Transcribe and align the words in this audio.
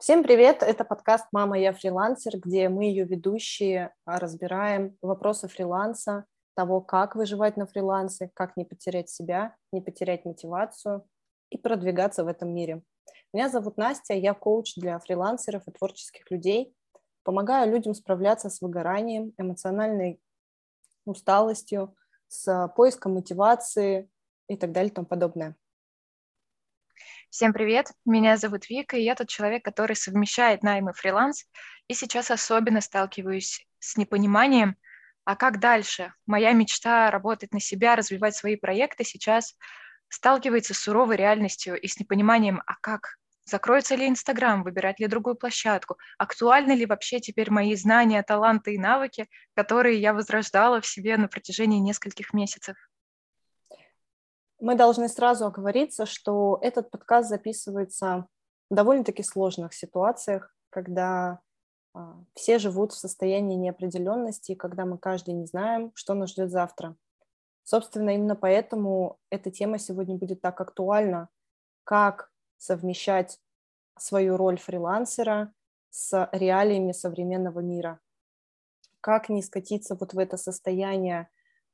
Всем 0.00 0.22
привет! 0.22 0.62
Это 0.62 0.84
подкаст 0.84 1.26
«Мама, 1.32 1.58
я 1.58 1.72
фрилансер», 1.72 2.38
где 2.38 2.68
мы, 2.68 2.84
ее 2.84 3.04
ведущие, 3.04 3.92
разбираем 4.06 4.96
вопросы 5.02 5.48
фриланса, 5.48 6.24
того, 6.54 6.80
как 6.80 7.16
выживать 7.16 7.56
на 7.56 7.66
фрилансе, 7.66 8.30
как 8.34 8.56
не 8.56 8.64
потерять 8.64 9.10
себя, 9.10 9.56
не 9.72 9.80
потерять 9.80 10.24
мотивацию 10.24 11.04
и 11.50 11.58
продвигаться 11.58 12.22
в 12.22 12.28
этом 12.28 12.54
мире. 12.54 12.84
Меня 13.32 13.48
зовут 13.48 13.76
Настя, 13.76 14.14
я 14.14 14.34
коуч 14.34 14.76
для 14.76 15.00
фрилансеров 15.00 15.66
и 15.66 15.72
творческих 15.72 16.30
людей. 16.30 16.76
Помогаю 17.24 17.68
людям 17.68 17.92
справляться 17.92 18.50
с 18.50 18.60
выгоранием, 18.60 19.32
эмоциональной 19.36 20.20
усталостью, 21.06 21.96
с 22.28 22.72
поиском 22.76 23.14
мотивации 23.14 24.08
и 24.46 24.56
так 24.56 24.70
далее 24.70 24.92
и 24.92 24.94
тому 24.94 25.08
подобное. 25.08 25.56
Всем 27.30 27.52
привет, 27.52 27.92
меня 28.06 28.36
зовут 28.36 28.68
Вика, 28.68 28.96
и 28.96 29.02
я 29.02 29.14
тот 29.14 29.28
человек, 29.28 29.64
который 29.64 29.96
совмещает 29.96 30.62
найм 30.62 30.88
и 30.88 30.92
фриланс, 30.92 31.44
и 31.86 31.94
сейчас 31.94 32.30
особенно 32.30 32.80
сталкиваюсь 32.80 33.66
с 33.78 33.96
непониманием, 33.96 34.76
а 35.24 35.36
как 35.36 35.60
дальше? 35.60 36.12
Моя 36.26 36.52
мечта 36.52 37.10
работать 37.10 37.52
на 37.52 37.60
себя, 37.60 37.96
развивать 37.96 38.34
свои 38.34 38.56
проекты 38.56 39.04
сейчас 39.04 39.56
сталкивается 40.08 40.72
с 40.74 40.78
суровой 40.78 41.16
реальностью 41.16 41.78
и 41.78 41.86
с 41.86 41.98
непониманием, 42.00 42.62
а 42.66 42.74
как? 42.80 43.16
Закроется 43.44 43.94
ли 43.94 44.08
Инстаграм, 44.08 44.62
выбирать 44.62 44.98
ли 45.00 45.06
другую 45.06 45.36
площадку? 45.36 45.98
Актуальны 46.18 46.72
ли 46.72 46.86
вообще 46.86 47.20
теперь 47.20 47.50
мои 47.50 47.74
знания, 47.74 48.22
таланты 48.22 48.74
и 48.74 48.78
навыки, 48.78 49.28
которые 49.54 50.00
я 50.00 50.14
возрождала 50.14 50.80
в 50.80 50.86
себе 50.86 51.16
на 51.18 51.28
протяжении 51.28 51.78
нескольких 51.78 52.32
месяцев? 52.32 52.76
Мы 54.60 54.74
должны 54.74 55.08
сразу 55.08 55.46
оговориться, 55.46 56.06
что 56.06 56.58
этот 56.62 56.90
подкаст 56.90 57.28
записывается 57.28 58.26
в 58.70 58.74
довольно-таки 58.74 59.22
сложных 59.22 59.72
ситуациях, 59.72 60.54
когда 60.70 61.40
а, 61.94 62.16
все 62.34 62.58
живут 62.58 62.92
в 62.92 62.98
состоянии 62.98 63.56
неопределенности, 63.56 64.54
когда 64.54 64.84
мы 64.84 64.98
каждый 64.98 65.34
не 65.34 65.46
знаем, 65.46 65.92
что 65.94 66.14
нас 66.14 66.30
ждет 66.30 66.50
завтра. 66.50 66.96
Собственно, 67.62 68.10
именно 68.10 68.34
поэтому 68.34 69.18
эта 69.30 69.50
тема 69.50 69.78
сегодня 69.78 70.16
будет 70.16 70.40
так 70.40 70.60
актуальна, 70.60 71.28
как 71.84 72.30
совмещать 72.56 73.40
свою 73.98 74.36
роль 74.36 74.58
фрилансера 74.58 75.52
с 75.90 76.28
реалиями 76.32 76.92
современного 76.92 77.60
мира. 77.60 78.00
Как 79.00 79.28
не 79.28 79.42
скатиться 79.42 79.94
вот 79.94 80.14
в 80.14 80.18
это 80.18 80.36
состояние 80.36 81.28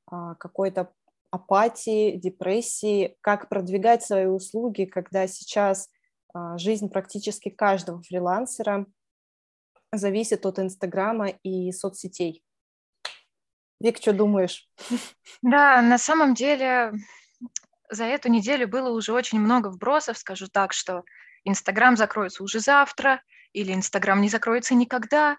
а, 0.06 0.34
какой-то 0.34 0.92
апатии, 1.34 2.16
депрессии, 2.16 3.16
как 3.20 3.48
продвигать 3.48 4.04
свои 4.04 4.26
услуги, 4.26 4.84
когда 4.84 5.26
сейчас 5.26 5.88
а, 6.32 6.56
жизнь 6.58 6.88
практически 6.88 7.48
каждого 7.48 8.00
фрилансера 8.02 8.86
зависит 9.92 10.46
от 10.46 10.60
Инстаграма 10.60 11.30
и 11.42 11.72
соцсетей. 11.72 12.44
Вик, 13.80 13.98
что 13.98 14.12
думаешь? 14.12 14.68
Да, 15.42 15.82
на 15.82 15.98
самом 15.98 16.34
деле 16.34 16.92
за 17.90 18.04
эту 18.04 18.28
неделю 18.28 18.68
было 18.68 18.90
уже 18.90 19.12
очень 19.12 19.40
много 19.40 19.68
вбросов, 19.68 20.18
скажу 20.18 20.46
так, 20.46 20.72
что 20.72 21.02
Инстаграм 21.42 21.96
закроется 21.96 22.44
уже 22.44 22.60
завтра, 22.60 23.20
или 23.52 23.74
Инстаграм 23.74 24.20
не 24.20 24.28
закроется 24.28 24.74
никогда. 24.74 25.38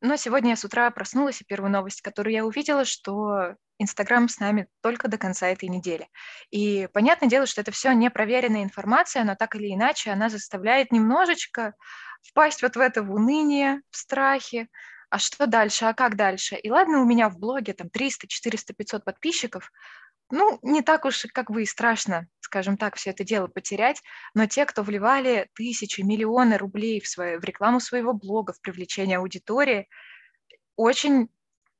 Но 0.00 0.16
сегодня 0.16 0.50
я 0.50 0.56
с 0.56 0.64
утра 0.64 0.90
проснулась, 0.90 1.40
и 1.40 1.44
первая 1.44 1.72
новость, 1.72 2.02
которую 2.02 2.32
я 2.32 2.44
увидела, 2.44 2.84
что 2.84 3.56
Инстаграм 3.78 4.28
с 4.28 4.38
нами 4.38 4.68
только 4.80 5.08
до 5.08 5.18
конца 5.18 5.48
этой 5.48 5.68
недели. 5.68 6.08
И 6.50 6.88
понятное 6.92 7.28
дело, 7.28 7.46
что 7.46 7.60
это 7.60 7.70
все 7.72 7.92
непроверенная 7.92 8.62
информация, 8.62 9.24
но 9.24 9.34
так 9.34 9.54
или 9.56 9.74
иначе 9.74 10.10
она 10.10 10.28
заставляет 10.28 10.92
немножечко 10.92 11.74
впасть 12.22 12.62
вот 12.62 12.76
в 12.76 12.80
это 12.80 13.02
в 13.02 13.12
уныние, 13.12 13.82
в 13.90 13.96
страхе. 13.96 14.68
А 15.10 15.18
что 15.18 15.46
дальше? 15.46 15.86
А 15.86 15.94
как 15.94 16.16
дальше? 16.16 16.56
И 16.56 16.70
ладно, 16.70 17.00
у 17.00 17.04
меня 17.04 17.28
в 17.28 17.38
блоге 17.38 17.72
там 17.72 17.88
300, 17.88 18.28
400, 18.28 18.74
500 18.74 19.04
подписчиков, 19.04 19.70
ну, 20.30 20.58
не 20.62 20.82
так 20.82 21.04
уж, 21.04 21.26
как 21.32 21.50
бы 21.50 21.62
и 21.62 21.66
страшно, 21.66 22.28
скажем 22.40 22.76
так, 22.76 22.96
все 22.96 23.10
это 23.10 23.24
дело 23.24 23.46
потерять, 23.46 24.02
но 24.34 24.46
те, 24.46 24.66
кто 24.66 24.82
вливали 24.82 25.48
тысячи, 25.54 26.00
миллионы 26.00 26.58
рублей 26.58 27.00
в, 27.00 27.08
свою, 27.08 27.40
в 27.40 27.44
рекламу 27.44 27.80
своего 27.80 28.12
блога, 28.12 28.52
в 28.52 28.60
привлечение 28.60 29.18
аудитории, 29.18 29.88
очень 30.76 31.28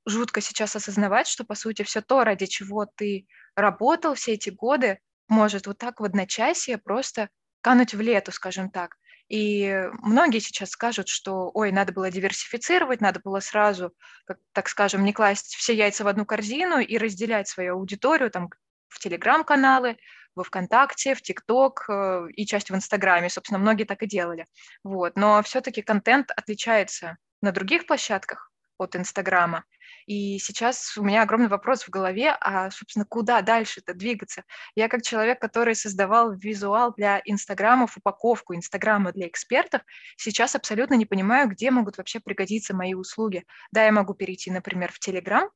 жутко 0.07 0.41
сейчас 0.41 0.77
осознавать, 0.77 1.29
что, 1.29 1.45
по 1.45 1.55
сути, 1.55 1.83
все 1.83 2.01
то, 2.01 2.25
ради 2.25 2.47
чего 2.47 2.87
ты 2.87 3.27
работал 3.55 4.15
все 4.15 4.33
эти 4.33 4.51
годы, 4.51 5.01
может 5.29 5.67
вот 5.67 5.79
так 5.79 6.01
в 6.01 6.05
одночасье 6.05 6.79
просто 6.79 7.29
кануть 7.61 7.95
в 7.95 8.01
лету, 8.01 8.33
скажем 8.33 8.71
так. 8.71 8.97
И 9.29 9.89
многие 10.03 10.39
сейчас 10.39 10.71
скажут, 10.71 11.09
что, 11.09 11.51
ой, 11.53 11.71
надо 11.71 11.93
было 11.93 12.11
диверсифицировать, 12.11 13.01
надо 13.01 13.21
было 13.21 13.41
сразу, 13.41 13.93
как, 14.25 14.39
так 14.53 14.69
скажем, 14.69 15.05
не 15.05 15.13
класть 15.13 15.55
все 15.55 15.75
яйца 15.75 16.05
в 16.05 16.09
одну 16.09 16.25
корзину 16.25 16.79
и 16.79 16.97
разделять 16.97 17.49
свою 17.49 17.75
аудиторию 17.75 18.31
там 18.31 18.51
в 18.89 18.99
телеграм-каналы, 18.99 19.99
во 20.35 20.45
ВКонтакте, 20.45 21.15
в 21.15 21.21
ТикТок 21.21 21.85
э, 21.91 22.29
и 22.33 22.47
часть 22.47 22.71
в 22.71 22.75
Инстаграме. 22.75 23.29
Собственно, 23.29 23.59
многие 23.59 23.85
так 23.85 24.03
и 24.03 24.07
делали. 24.07 24.47
Вот. 24.85 25.17
Но 25.17 25.43
все-таки 25.43 25.83
контент 25.83 26.31
отличается 26.31 27.19
на 27.43 27.53
других 27.53 27.87
площадках 27.87 28.51
от 28.79 28.97
Инстаграма. 28.97 29.65
И 30.07 30.39
сейчас 30.39 30.97
у 30.97 31.03
меня 31.03 31.23
огромный 31.23 31.49
вопрос 31.49 31.83
в 31.83 31.91
голове, 31.91 32.35
а, 32.41 32.71
собственно, 32.71 33.05
куда 33.05 33.43
дальше-то 33.43 33.93
двигаться? 33.93 34.45
Я 34.75 34.89
как 34.89 35.03
человек, 35.03 35.41
который 35.41 35.75
создавал 35.75 36.33
визуал 36.33 36.95
для 36.95 37.21
Инстаграмов, 37.25 37.97
упаковку 37.97 38.55
Инстаграма 38.55 39.13
для 39.13 39.29
экспертов, 39.29 39.83
сейчас 40.17 40.55
абсолютно 40.55 40.95
не 40.95 41.05
понимаю, 41.05 41.49
где 41.49 41.71
могут 41.71 41.99
вообще 41.99 42.21
пригодиться 42.21 42.75
мои 42.75 42.95
услуги. 42.95 43.45
Да, 43.71 43.85
я 43.85 43.93
могу 43.93 44.15
перейти, 44.15 44.51
например, 44.51 44.93
в 44.93 44.99
Телеграм, 44.99 45.51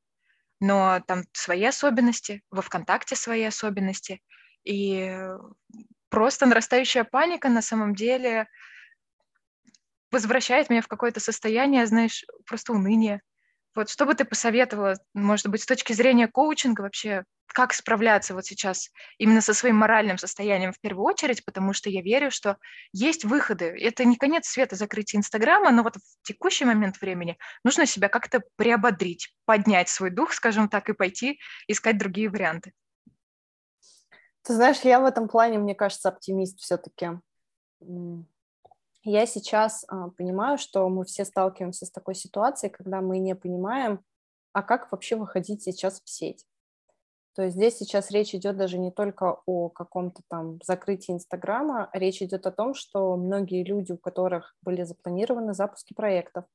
но 0.59 1.01
там 1.07 1.23
свои 1.33 1.63
особенности, 1.65 2.43
во 2.51 2.61
ВКонтакте 2.61 3.15
свои 3.15 3.43
особенности. 3.43 4.21
И 4.63 5.17
просто 6.09 6.45
нарастающая 6.45 7.03
паника 7.03 7.49
на 7.49 7.61
самом 7.61 7.95
деле 7.95 8.47
возвращает 10.13 10.69
меня 10.69 10.81
в 10.81 10.87
какое-то 10.87 11.19
состояние, 11.19 11.85
знаешь, 11.87 12.23
просто 12.45 12.71
уныния. 12.71 13.21
Вот 13.75 13.89
что 13.89 14.05
бы 14.05 14.13
ты 14.13 14.23
посоветовала, 14.23 14.95
может 15.13 15.47
быть, 15.47 15.63
с 15.63 15.65
точки 15.65 15.93
зрения 15.93 16.27
коучинга 16.27 16.81
вообще, 16.81 17.23
как 17.47 17.73
справляться 17.73 18.33
вот 18.33 18.45
сейчас 18.45 18.89
именно 19.17 19.41
со 19.41 19.53
своим 19.53 19.77
моральным 19.77 20.17
состоянием 20.17 20.71
в 20.71 20.79
первую 20.79 21.05
очередь, 21.05 21.43
потому 21.43 21.73
что 21.73 21.89
я 21.89 22.01
верю, 22.01 22.29
что 22.29 22.57
есть 22.91 23.25
выходы. 23.25 23.65
Это 23.65 24.05
не 24.05 24.15
конец 24.15 24.47
света 24.47 24.75
закрытия 24.75 25.19
Инстаграма, 25.19 25.71
но 25.71 25.83
вот 25.83 25.95
в 25.97 26.27
текущий 26.27 26.65
момент 26.65 27.01
времени 27.01 27.37
нужно 27.63 27.85
себя 27.85 28.09
как-то 28.09 28.43
приободрить, 28.55 29.35
поднять 29.45 29.89
свой 29.89 30.11
дух, 30.11 30.33
скажем 30.33 30.69
так, 30.69 30.89
и 30.89 30.93
пойти 30.93 31.39
искать 31.67 31.97
другие 31.97 32.29
варианты. 32.29 32.73
Ты 34.43 34.53
знаешь, 34.53 34.81
я 34.83 34.99
в 34.99 35.05
этом 35.05 35.27
плане, 35.27 35.57
мне 35.57 35.73
кажется, 35.73 36.09
оптимист 36.09 36.59
все-таки 36.59 37.11
я 39.03 39.25
сейчас 39.25 39.85
а, 39.87 40.09
понимаю, 40.09 40.57
что 40.57 40.87
мы 40.89 41.05
все 41.05 41.25
сталкиваемся 41.25 41.85
с 41.85 41.91
такой 41.91 42.15
ситуацией, 42.15 42.71
когда 42.71 43.01
мы 43.01 43.19
не 43.19 43.35
понимаем, 43.35 43.99
а 44.53 44.63
как 44.63 44.91
вообще 44.91 45.15
выходить 45.15 45.63
сейчас 45.63 46.01
в 46.01 46.09
сеть. 46.09 46.45
То 47.35 47.41
есть 47.43 47.55
здесь 47.55 47.77
сейчас 47.77 48.11
речь 48.11 48.35
идет 48.35 48.57
даже 48.57 48.77
не 48.77 48.91
только 48.91 49.39
о 49.45 49.69
каком-то 49.69 50.21
там 50.29 50.59
закрытии 50.63 51.13
Инстаграма, 51.13 51.89
речь 51.91 52.21
идет 52.21 52.45
о 52.45 52.51
том, 52.51 52.75
что 52.75 53.17
многие 53.17 53.63
люди, 53.63 53.91
у 53.91 53.97
которых 53.97 54.55
были 54.61 54.83
запланированы 54.83 55.53
запуски 55.53 55.93
проектов, 55.93 56.45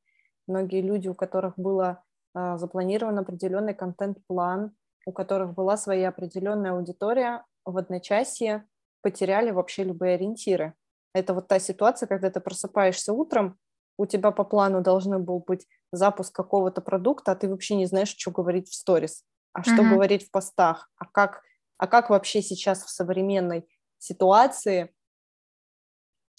многие 0.46 0.80
люди, 0.80 1.08
у 1.08 1.14
которых 1.14 1.58
было 1.58 2.04
а, 2.32 2.56
запланирован 2.58 3.18
определенный 3.18 3.74
контент-план, 3.74 4.72
у 5.04 5.12
которых 5.12 5.54
была 5.54 5.76
своя 5.76 6.10
определенная 6.10 6.72
аудитория, 6.72 7.44
в 7.64 7.76
одночасье 7.76 8.66
потеряли 9.02 9.50
вообще 9.50 9.82
любые 9.82 10.14
ориентиры. 10.14 10.74
Это 11.14 11.34
вот 11.34 11.48
та 11.48 11.58
ситуация, 11.58 12.06
когда 12.06 12.30
ты 12.30 12.40
просыпаешься 12.40 13.12
утром, 13.12 13.58
у 13.96 14.06
тебя 14.06 14.30
по 14.30 14.44
плану 14.44 14.80
должны 14.80 15.18
был 15.18 15.40
быть 15.40 15.66
запуск 15.92 16.34
какого-то 16.34 16.80
продукта, 16.80 17.32
а 17.32 17.36
ты 17.36 17.48
вообще 17.48 17.74
не 17.74 17.86
знаешь, 17.86 18.14
что 18.16 18.30
говорить 18.30 18.68
в 18.68 18.74
сторис, 18.74 19.24
а 19.52 19.62
что 19.62 19.82
mm-hmm. 19.82 19.90
говорить 19.90 20.26
в 20.26 20.30
постах, 20.30 20.90
а 20.96 21.06
как, 21.06 21.42
а 21.78 21.86
как 21.86 22.10
вообще 22.10 22.42
сейчас 22.42 22.84
в 22.84 22.90
современной 22.90 23.68
ситуации 23.98 24.94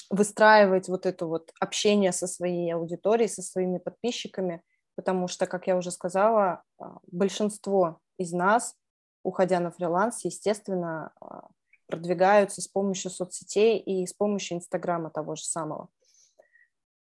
выстраивать 0.10 0.88
вот 0.88 1.06
это 1.06 1.25
вот 1.25 1.51
общение 1.60 2.12
со 2.12 2.27
своей 2.27 2.74
аудиторией, 2.74 3.30
со 3.30 3.42
своими 3.42 3.77
подписчиками, 3.77 4.63
потому 4.95 5.27
что, 5.27 5.45
как 5.45 5.68
я 5.68 5.77
уже 5.77 5.92
сказала, 5.92 6.63
а, 6.80 6.98
большинство 7.12 8.00
из 8.18 8.31
нас, 8.31 8.75
уходя 9.24 9.60
на 9.60 9.71
фриланс, 9.71 10.25
естественно, 10.25 11.12
а, 11.21 11.50
продвигаются 11.89 12.62
с 12.62 12.68
помощью 12.68 13.12
соцсетей 13.12 13.80
и 13.80 14.06
с 14.06 14.13
помощью 14.13 14.57
Инстаграма 14.57 15.09
того 15.09 15.36
же 15.36 15.44
самого. 15.44 15.89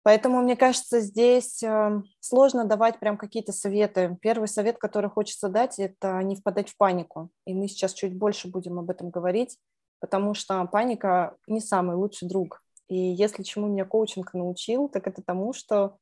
Поэтому, 0.03 0.41
мне 0.41 0.55
кажется, 0.55 1.01
здесь 1.01 1.61
э, 1.61 2.01
сложно 2.21 2.63
давать 2.63 2.97
прям 2.97 3.17
какие-то 3.17 3.51
советы. 3.51 4.17
Первый 4.21 4.47
совет, 4.47 4.77
который 4.77 5.09
хочется 5.09 5.49
дать, 5.49 5.79
это 5.79 6.21
не 6.23 6.37
впадать 6.37 6.69
в 6.69 6.77
панику. 6.77 7.29
И 7.45 7.53
мы 7.53 7.67
сейчас 7.67 7.93
чуть 7.93 8.15
больше 8.15 8.47
будем 8.47 8.79
об 8.79 8.89
этом 8.89 9.09
говорить, 9.09 9.57
потому 9.99 10.33
что 10.33 10.63
паника 10.67 11.35
не 11.45 11.59
самый 11.59 11.97
лучший 11.97 12.29
друг. 12.29 12.63
И 12.87 12.95
если 12.95 13.43
чему 13.43 13.67
меня 13.67 13.83
коучинг 13.83 14.33
научил, 14.33 14.87
так 14.87 15.07
это 15.07 15.21
тому, 15.21 15.51
что 15.51 15.97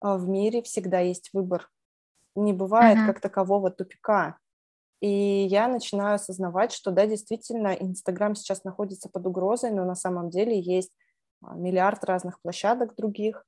а, 0.00 0.16
в 0.16 0.28
мире 0.28 0.62
всегда 0.62 1.00
есть 1.00 1.30
выбор. 1.32 1.68
Не 2.36 2.52
бывает 2.52 2.96
uh-huh. 2.96 3.06
как 3.06 3.20
такового 3.20 3.72
тупика. 3.72 4.38
И 5.00 5.08
я 5.08 5.68
начинаю 5.68 6.16
осознавать, 6.16 6.72
что 6.72 6.90
да, 6.90 7.06
действительно, 7.06 7.68
Инстаграм 7.68 8.34
сейчас 8.34 8.64
находится 8.64 9.08
под 9.08 9.26
угрозой, 9.26 9.70
но 9.70 9.84
на 9.84 9.94
самом 9.94 10.28
деле 10.30 10.58
есть 10.58 10.90
а, 11.42 11.54
миллиард 11.54 12.04
разных 12.04 12.40
площадок 12.40 12.96
других. 12.96 13.44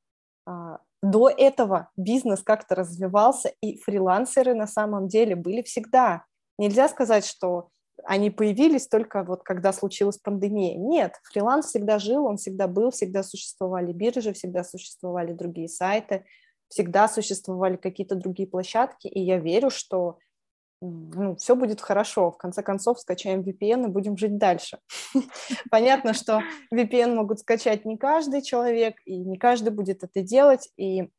А, 0.46 0.78
до 1.02 1.28
этого 1.28 1.90
бизнес 1.96 2.42
как-то 2.42 2.74
развивался, 2.74 3.52
и 3.60 3.78
фрилансеры 3.78 4.54
на 4.54 4.66
самом 4.66 5.08
деле 5.08 5.34
были 5.34 5.62
всегда. 5.62 6.24
Нельзя 6.58 6.88
сказать, 6.88 7.24
что 7.24 7.70
они 8.04 8.30
появились 8.30 8.86
только 8.86 9.24
вот 9.24 9.42
когда 9.42 9.72
случилась 9.72 10.18
пандемия. 10.18 10.76
Нет, 10.76 11.14
фриланс 11.24 11.66
всегда 11.66 11.98
жил, 11.98 12.26
он 12.26 12.36
всегда 12.36 12.66
был, 12.66 12.90
всегда 12.90 13.22
существовали 13.22 13.92
биржи, 13.92 14.32
всегда 14.32 14.64
существовали 14.64 15.32
другие 15.32 15.68
сайты, 15.68 16.24
всегда 16.68 17.08
существовали 17.08 17.76
какие-то 17.76 18.14
другие 18.14 18.48
площадки, 18.48 19.06
и 19.06 19.20
я 19.20 19.38
верю, 19.38 19.70
что 19.70 20.18
ну, 20.80 21.36
все 21.36 21.54
будет 21.54 21.80
хорошо. 21.80 22.30
В 22.30 22.38
конце 22.38 22.62
концов, 22.62 23.00
скачаем 23.00 23.40
VPN 23.42 23.86
и 23.86 23.90
будем 23.90 24.16
жить 24.16 24.38
дальше. 24.38 24.78
Понятно, 25.70 26.14
что 26.14 26.42
VPN 26.74 27.14
могут 27.14 27.40
скачать 27.40 27.84
не 27.84 27.98
каждый 27.98 28.42
человек, 28.42 28.96
и 29.04 29.18
не 29.18 29.36
каждый 29.36 29.70
будет 29.70 30.02
это 30.02 30.22
делать. 30.22 30.70
И 30.76 31.10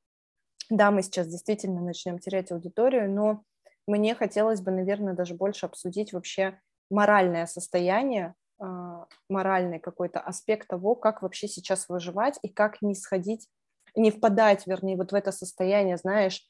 да, 0.69 0.89
мы 0.89 1.03
сейчас 1.03 1.27
действительно 1.27 1.81
начнем 1.81 2.17
терять 2.17 2.51
аудиторию, 2.51 3.11
но 3.11 3.43
мне 3.87 4.15
хотелось 4.15 4.61
бы, 4.61 4.71
наверное, 4.71 5.13
даже 5.13 5.35
больше 5.35 5.65
обсудить 5.65 6.13
вообще 6.13 6.59
моральное 6.89 7.45
состояние, 7.45 8.35
а, 8.59 9.05
моральный 9.29 9.79
какой-то 9.79 10.19
аспект 10.19 10.67
того, 10.67 10.95
как 10.95 11.21
вообще 11.21 11.47
сейчас 11.47 11.89
выживать 11.89 12.39
и 12.41 12.49
как 12.49 12.81
не 12.81 12.95
сходить, 12.95 13.47
не 13.95 14.11
впадать, 14.11 14.65
вернее, 14.65 14.97
вот 14.97 15.11
в 15.11 15.15
это 15.15 15.31
состояние, 15.31 15.97
знаешь, 15.97 16.47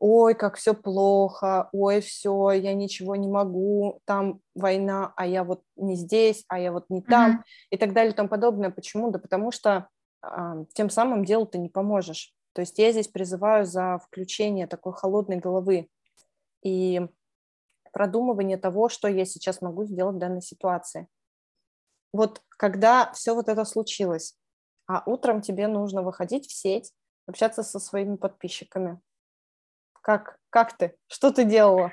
ой, 0.00 0.34
как 0.34 0.56
все 0.56 0.74
плохо, 0.74 1.68
ой, 1.72 2.00
все, 2.00 2.50
я 2.52 2.74
ничего 2.74 3.16
не 3.16 3.28
могу, 3.28 4.00
там 4.06 4.40
война, 4.54 5.12
а 5.14 5.26
я 5.26 5.44
вот 5.44 5.62
не 5.76 5.94
здесь, 5.94 6.44
а 6.48 6.58
я 6.58 6.72
вот 6.72 6.86
не 6.88 7.02
там, 7.02 7.30
mm-hmm. 7.30 7.66
и 7.70 7.76
так 7.76 7.92
далее 7.92 8.12
и 8.12 8.16
тому 8.16 8.28
подобное. 8.28 8.70
Почему? 8.70 9.10
Да 9.10 9.18
потому 9.18 9.52
что 9.52 9.88
э, 10.22 10.64
тем 10.72 10.88
самым 10.88 11.24
делу 11.24 11.46
ты 11.46 11.58
не 11.58 11.68
поможешь. 11.68 12.34
То 12.54 12.62
есть 12.62 12.78
я 12.78 12.90
здесь 12.92 13.08
призываю 13.08 13.66
за 13.66 13.98
включение 13.98 14.66
такой 14.66 14.94
холодной 14.94 15.36
головы 15.36 15.88
и 16.62 17.06
продумывание 17.92 18.56
того, 18.56 18.88
что 18.88 19.06
я 19.06 19.26
сейчас 19.26 19.60
могу 19.60 19.84
сделать 19.84 20.16
в 20.16 20.18
данной 20.18 20.42
ситуации. 20.42 21.08
Вот 22.12 22.42
когда 22.48 23.12
все 23.12 23.34
вот 23.34 23.48
это 23.48 23.64
случилось, 23.64 24.34
а 24.86 25.02
утром 25.06 25.42
тебе 25.42 25.68
нужно 25.68 26.02
выходить 26.02 26.46
в 26.46 26.52
сеть, 26.52 26.92
общаться 27.26 27.62
со 27.62 27.78
своими 27.78 28.16
подписчиками, 28.16 28.98
как, 30.00 30.36
как 30.50 30.76
ты? 30.76 30.94
Что 31.08 31.30
ты 31.30 31.44
делала? 31.44 31.92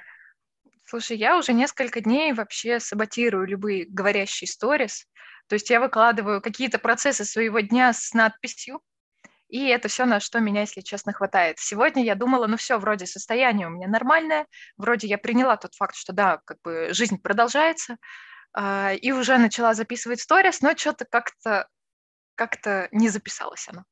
Слушай, 0.85 1.17
я 1.17 1.37
уже 1.37 1.53
несколько 1.53 2.01
дней 2.01 2.33
вообще 2.33 2.79
саботирую 2.79 3.45
любые 3.45 3.85
говорящие 3.89 4.47
сторис. 4.47 5.05
То 5.47 5.55
есть 5.55 5.69
я 5.69 5.79
выкладываю 5.79 6.41
какие-то 6.41 6.79
процессы 6.79 7.25
своего 7.25 7.59
дня 7.59 7.93
с 7.93 8.13
надписью, 8.13 8.81
и 9.49 9.67
это 9.67 9.87
все, 9.87 10.05
на 10.05 10.19
что 10.19 10.39
меня, 10.39 10.61
если 10.61 10.81
честно, 10.81 11.13
хватает. 11.13 11.57
Сегодня 11.59 12.03
я 12.03 12.15
думала, 12.15 12.47
ну 12.47 12.57
все, 12.57 12.77
вроде 12.77 13.05
состояние 13.05 13.67
у 13.67 13.69
меня 13.69 13.87
нормальное, 13.87 14.45
вроде 14.75 15.07
я 15.07 15.17
приняла 15.17 15.55
тот 15.55 15.73
факт, 15.75 15.95
что 15.95 16.11
да, 16.11 16.41
как 16.45 16.57
бы 16.63 16.89
жизнь 16.91 17.21
продолжается, 17.21 17.97
а, 18.53 18.93
и 18.93 19.11
уже 19.11 19.37
начала 19.37 19.73
записывать 19.73 20.19
сторис, 20.19 20.61
но 20.61 20.75
что-то 20.75 21.05
как-то 21.09 21.67
как-то 22.37 22.87
не 22.91 23.09
записалась 23.09 23.67
она. 23.67 23.83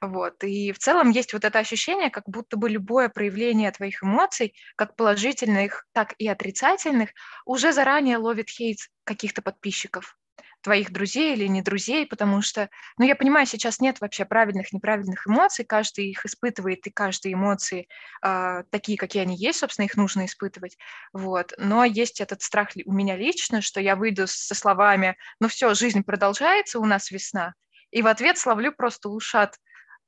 Вот. 0.00 0.44
И 0.44 0.72
в 0.72 0.78
целом 0.78 1.10
есть 1.10 1.32
вот 1.32 1.44
это 1.44 1.58
ощущение, 1.58 2.10
как 2.10 2.28
будто 2.28 2.56
бы 2.56 2.68
любое 2.70 3.08
проявление 3.08 3.72
твоих 3.72 4.02
эмоций, 4.04 4.54
как 4.76 4.94
положительных, 4.94 5.86
так 5.92 6.14
и 6.18 6.28
отрицательных, 6.28 7.10
уже 7.46 7.72
заранее 7.72 8.18
ловит 8.18 8.50
хейт 8.50 8.78
каких-то 9.04 9.42
подписчиков 9.42 10.16
твоих 10.64 10.90
друзей 10.90 11.34
или 11.34 11.46
не 11.46 11.62
друзей, 11.62 12.06
потому 12.06 12.40
что, 12.40 12.70
ну, 12.96 13.04
я 13.04 13.14
понимаю, 13.14 13.46
сейчас 13.46 13.80
нет 13.80 14.00
вообще 14.00 14.24
правильных, 14.24 14.72
неправильных 14.72 15.26
эмоций, 15.28 15.64
каждый 15.64 16.06
их 16.06 16.24
испытывает, 16.24 16.86
и 16.86 16.90
каждые 16.90 17.34
эмоции 17.34 17.86
э, 18.22 18.62
такие, 18.70 18.96
какие 18.96 19.22
они 19.22 19.36
есть, 19.36 19.58
собственно, 19.58 19.84
их 19.84 19.96
нужно 19.96 20.24
испытывать, 20.24 20.78
вот, 21.12 21.52
но 21.58 21.84
есть 21.84 22.20
этот 22.20 22.40
страх 22.40 22.70
у 22.86 22.92
меня 22.92 23.14
лично, 23.14 23.60
что 23.60 23.78
я 23.78 23.94
выйду 23.94 24.26
со 24.26 24.54
словами, 24.54 25.16
ну, 25.38 25.48
все, 25.48 25.74
жизнь 25.74 26.02
продолжается, 26.02 26.78
у 26.78 26.86
нас 26.86 27.10
весна, 27.10 27.52
и 27.94 28.02
в 28.02 28.08
ответ 28.08 28.36
словлю 28.38 28.72
просто 28.72 29.08
ушат 29.08 29.56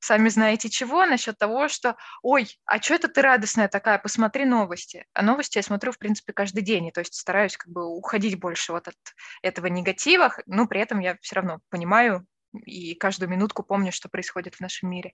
сами 0.00 0.28
знаете 0.28 0.68
чего, 0.68 1.06
насчет 1.06 1.38
того, 1.38 1.68
что 1.68 1.96
«Ой, 2.22 2.48
а 2.66 2.82
что 2.82 2.94
это 2.94 3.08
ты 3.08 3.22
радостная 3.22 3.68
такая? 3.68 3.98
Посмотри 3.98 4.44
новости». 4.44 5.06
А 5.14 5.22
новости 5.22 5.58
я 5.58 5.62
смотрю, 5.62 5.92
в 5.92 5.98
принципе, 5.98 6.32
каждый 6.32 6.62
день, 6.62 6.86
и 6.86 6.92
то 6.92 7.00
есть 7.00 7.14
стараюсь 7.14 7.56
как 7.56 7.72
бы 7.72 7.86
уходить 7.86 8.38
больше 8.38 8.72
вот 8.72 8.88
от 8.88 8.96
этого 9.40 9.66
негатива, 9.68 10.34
но 10.46 10.66
при 10.66 10.80
этом 10.80 10.98
я 10.98 11.16
все 11.22 11.36
равно 11.36 11.60
понимаю 11.70 12.26
и 12.64 12.94
каждую 12.94 13.28
минутку 13.28 13.62
помню, 13.62 13.92
что 13.92 14.08
происходит 14.08 14.56
в 14.56 14.60
нашем 14.60 14.90
мире. 14.90 15.12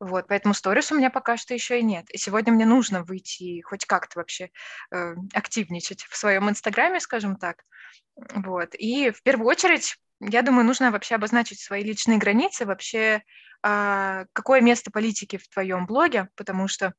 Вот, 0.00 0.26
поэтому 0.28 0.54
сторис 0.54 0.92
у 0.92 0.96
меня 0.96 1.10
пока 1.10 1.36
что 1.36 1.52
еще 1.52 1.78
и 1.78 1.82
нет. 1.82 2.06
И 2.10 2.18
сегодня 2.18 2.52
мне 2.52 2.64
нужно 2.66 3.02
выйти 3.02 3.42
и 3.42 3.62
хоть 3.62 3.84
как-то 3.84 4.18
вообще 4.18 4.50
э, 4.90 5.14
активничать 5.32 6.04
в 6.04 6.16
своем 6.16 6.48
инстаграме, 6.48 7.00
скажем 7.00 7.36
так. 7.36 7.64
Вот. 8.16 8.74
И 8.74 9.10
в 9.10 9.22
первую 9.22 9.48
очередь 9.48 9.96
я 10.20 10.42
думаю, 10.42 10.64
нужно 10.64 10.90
вообще 10.90 11.16
обозначить 11.16 11.60
свои 11.60 11.82
личные 11.82 12.18
границы, 12.18 12.66
вообще 12.66 13.22
а, 13.62 14.26
какое 14.32 14.60
место 14.60 14.90
политики 14.90 15.36
в 15.36 15.48
твоем 15.48 15.86
блоге, 15.86 16.28
потому 16.36 16.68
что 16.68 16.94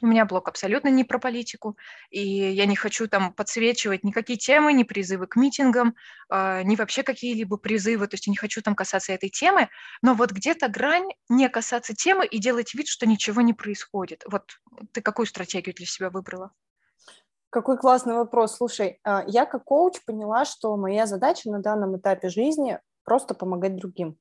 у 0.00 0.06
меня 0.06 0.24
блог 0.24 0.48
абсолютно 0.48 0.88
не 0.88 1.04
про 1.04 1.18
политику, 1.18 1.76
и 2.10 2.20
я 2.20 2.66
не 2.66 2.76
хочу 2.76 3.08
там 3.08 3.32
подсвечивать 3.34 4.04
никакие 4.04 4.38
темы, 4.38 4.72
ни 4.72 4.84
призывы 4.84 5.26
к 5.26 5.36
митингам, 5.36 5.94
э, 6.30 6.62
ни 6.64 6.76
вообще 6.76 7.02
какие-либо 7.02 7.56
призывы, 7.58 8.06
то 8.08 8.14
есть 8.14 8.26
я 8.26 8.30
не 8.30 8.36
хочу 8.36 8.62
там 8.62 8.74
касаться 8.74 9.12
этой 9.12 9.28
темы, 9.28 9.68
но 10.00 10.14
вот 10.14 10.32
где-то 10.32 10.68
грань 10.68 11.08
не 11.28 11.48
касаться 11.48 11.94
темы 11.94 12.26
и 12.26 12.38
делать 12.38 12.74
вид, 12.74 12.88
что 12.88 13.06
ничего 13.06 13.42
не 13.42 13.52
происходит. 13.52 14.24
Вот 14.26 14.60
ты 14.92 15.02
какую 15.02 15.26
стратегию 15.26 15.74
для 15.74 15.86
себя 15.86 16.10
выбрала? 16.10 16.52
Какой 17.52 17.76
классный 17.76 18.14
вопрос. 18.14 18.56
Слушай, 18.56 18.98
а, 19.04 19.24
я 19.26 19.44
как 19.44 19.64
коуч 19.64 20.02
поняла, 20.06 20.46
что 20.46 20.74
моя 20.78 21.06
задача 21.06 21.50
на 21.50 21.58
данном 21.58 21.98
этапе 21.98 22.30
жизни 22.30 22.80
просто 23.04 23.34
помогать 23.34 23.76
другим. 23.76 24.16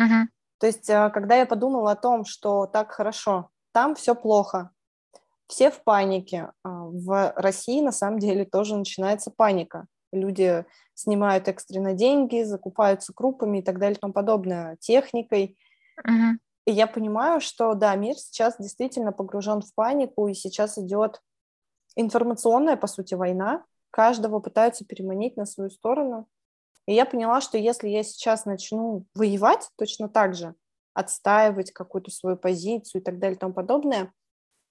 Uh-huh. 0.00 0.24
То 0.58 0.66
есть, 0.66 0.88
а, 0.88 1.10
когда 1.10 1.36
я 1.36 1.44
подумала 1.44 1.90
о 1.90 1.96
том, 1.96 2.24
что 2.24 2.64
так 2.64 2.92
хорошо, 2.92 3.50
там 3.72 3.94
все 3.94 4.14
плохо, 4.14 4.70
все 5.46 5.70
в 5.70 5.84
панике. 5.84 6.52
А, 6.64 6.86
в 6.86 7.34
России 7.36 7.82
на 7.82 7.92
самом 7.92 8.18
деле 8.18 8.46
тоже 8.46 8.76
начинается 8.76 9.30
паника. 9.30 9.84
Люди 10.10 10.64
снимают 10.94 11.48
экстренно 11.48 11.92
деньги, 11.92 12.44
закупаются 12.44 13.12
крупами 13.12 13.58
и 13.58 13.62
так 13.62 13.78
далее 13.78 13.98
и 13.98 14.00
тому 14.00 14.14
подобное, 14.14 14.78
техникой. 14.80 15.58
Uh-huh. 16.00 16.38
И 16.64 16.72
я 16.72 16.86
понимаю, 16.86 17.42
что 17.42 17.74
да, 17.74 17.94
мир 17.94 18.16
сейчас 18.16 18.56
действительно 18.58 19.12
погружен 19.12 19.60
в 19.60 19.74
панику, 19.74 20.28
и 20.28 20.34
сейчас 20.34 20.78
идет 20.78 21.20
информационная, 21.96 22.76
по 22.76 22.86
сути, 22.86 23.14
война. 23.14 23.64
Каждого 23.90 24.40
пытаются 24.40 24.84
переманить 24.84 25.36
на 25.36 25.46
свою 25.46 25.70
сторону. 25.70 26.28
И 26.86 26.94
я 26.94 27.04
поняла, 27.04 27.40
что 27.40 27.58
если 27.58 27.88
я 27.88 28.02
сейчас 28.02 28.44
начну 28.44 29.04
воевать 29.14 29.68
точно 29.76 30.08
так 30.08 30.34
же, 30.34 30.54
отстаивать 30.94 31.72
какую-то 31.72 32.10
свою 32.10 32.36
позицию 32.36 33.00
и 33.00 33.04
так 33.04 33.18
далее 33.18 33.36
и 33.36 33.38
тому 33.38 33.54
подобное, 33.54 34.12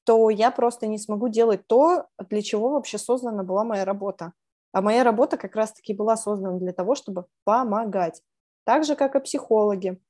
то 0.04 0.30
я 0.30 0.52
просто 0.52 0.88
не 0.88 0.98
смогу 0.98 1.30
делать 1.30 1.68
то, 1.68 2.08
для 2.30 2.42
чего 2.42 2.70
вообще 2.70 2.98
создана 2.98 3.44
была 3.44 3.64
моя 3.64 3.86
работа. 3.86 4.34
А 4.74 4.82
моя 4.82 5.04
работа 5.04 5.38
как 5.38 5.56
раз-таки 5.56 5.94
была 5.94 6.18
создана 6.18 6.58
для 6.58 6.74
того, 6.74 6.96
чтобы 6.96 7.26
помогать. 7.44 8.22
Так 8.64 8.84
же, 8.84 8.96
как 8.96 9.16
и 9.16 9.20
психологи, 9.20 10.02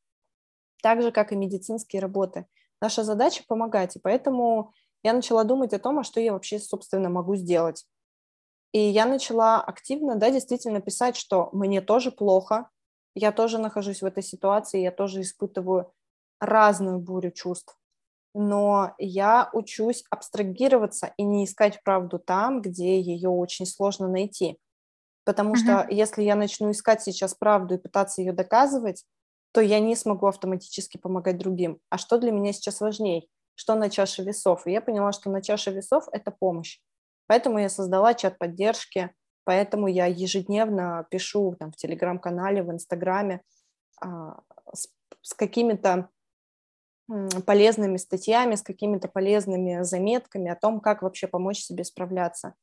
так 0.82 1.02
же, 1.02 1.12
как 1.12 1.32
и 1.32 1.36
медицинские 1.36 2.02
работы. 2.02 2.46
Наша 2.82 3.04
задача– 3.04 3.44
помогать. 3.48 3.96
И 3.96 4.00
поэтому 4.00 4.74
я 5.04 5.14
начала 5.14 5.44
думать 5.44 5.74
о 5.74 5.80
том, 5.80 6.00
а 6.00 6.04
что 6.04 6.20
я 6.20 6.34
вообще, 6.34 6.60
собственно, 6.60 7.10
могу 7.10 7.36
сделать. 7.36 7.86
И 8.72 8.80
я 8.80 9.06
начала 9.06 9.62
активно, 9.62 10.16
да, 10.16 10.30
действительно 10.30 10.82
писать, 10.82 11.16
что 11.16 11.50
мне 11.52 11.82
тоже 11.82 12.12
плохо, 12.12 12.70
я 13.16 13.32
тоже 13.32 13.58
нахожусь 13.58 14.02
в 14.02 14.06
этой 14.06 14.24
ситуации, 14.24 14.82
я 14.82 14.92
тоже 14.92 15.22
испытываю 15.22 15.92
разную 16.40 17.00
бурю 17.00 17.32
чувств. 17.32 17.78
Но 18.34 18.96
я 18.98 19.50
учусь 19.52 20.06
абстрагироваться 20.10 21.14
и 21.18 21.24
не 21.24 21.44
искать 21.44 21.84
правду 21.84 22.18
там, 22.18 22.62
где 22.62 23.00
ее 23.00 23.30
очень 23.30 23.66
сложно 23.66 24.08
найти. 24.08 24.58
Потому 25.26 25.54
uh-huh. 25.54 25.58
что 25.58 25.88
если 25.90 26.24
я 26.24 26.36
начну 26.36 26.72
искать 26.72 27.02
сейчас 27.02 27.34
правду 27.36 27.76
и 27.76 27.78
пытаться 27.78 28.22
ее 28.22 28.32
доказывать, 28.32 29.04
то 29.52 29.60
я 29.60 29.82
не 29.82 29.98
смогу 29.98 30.28
автоматически 30.28 30.98
помогать 30.98 31.38
другим. 31.38 31.80
А 31.90 31.98
что 31.98 32.18
для 32.18 32.32
меня 32.32 32.54
сейчас 32.54 32.80
важнее? 32.80 33.28
Что 33.56 33.76
на 33.76 33.90
чаше 33.90 34.24
весов. 34.24 34.66
И 34.66 34.72
я 34.72 34.82
поняла, 34.82 35.12
что 35.12 35.30
на 35.30 35.42
чаше 35.42 35.72
весов– 35.72 36.08
это 36.12 36.32
помощь. 36.32 36.80
Поэтому 37.28 37.60
я 37.60 37.70
создала 37.70 38.14
чат 38.14 38.38
поддержки, 38.38 39.12
поэтому 39.44 39.88
я 39.88 40.06
ежедневно 40.06 41.08
пишу 41.10 41.56
там, 41.60 41.72
в 41.72 41.76
телеграм-канале, 41.76 42.64
в 42.64 42.72
инстаграме, 42.72 43.42
а, 44.02 44.40
с, 44.74 44.90
с 45.22 45.34
какими-то 45.34 46.10
полезными 47.46 47.98
статьями, 47.98 48.56
с 48.56 48.62
какими-то 48.62 49.08
полезными 49.08 49.84
заметками 49.84 50.50
о 50.50 50.56
том, 50.56 50.80
как 50.80 51.02
вообще 51.02 51.28
помочь 51.28 51.60
себе 51.60 51.84
справляться. 51.84 52.56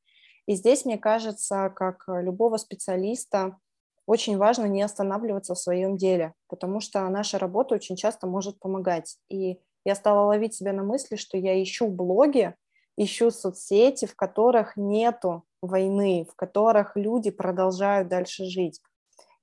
И 0.46 0.54
здесь, 0.54 0.84
мне 0.84 0.96
кажется, 0.96 1.70
как 1.74 2.04
любого 2.08 2.56
специалиста, 2.56 3.58
очень 4.06 4.38
важно 4.38 4.64
не 4.64 4.82
останавливаться 4.82 5.54
в 5.54 5.58
своем 5.58 5.98
деле, 5.98 6.32
потому 6.48 6.80
что 6.80 7.06
наша 7.10 7.38
работа 7.38 7.74
очень 7.74 7.96
часто 7.96 8.26
может 8.26 8.58
помогать. 8.58 9.18
И 9.28 9.60
я 9.84 9.94
стала 9.94 10.26
ловить 10.26 10.54
себя 10.54 10.72
на 10.72 10.82
мысли, 10.82 11.16
что 11.16 11.36
я 11.38 11.62
ищу 11.62 11.88
блоги, 11.88 12.54
ищу 12.96 13.30
соцсети, 13.30 14.06
в 14.06 14.16
которых 14.16 14.76
нету 14.76 15.44
войны, 15.62 16.26
в 16.30 16.34
которых 16.34 16.96
люди 16.96 17.30
продолжают 17.30 18.08
дальше 18.08 18.44
жить. 18.44 18.80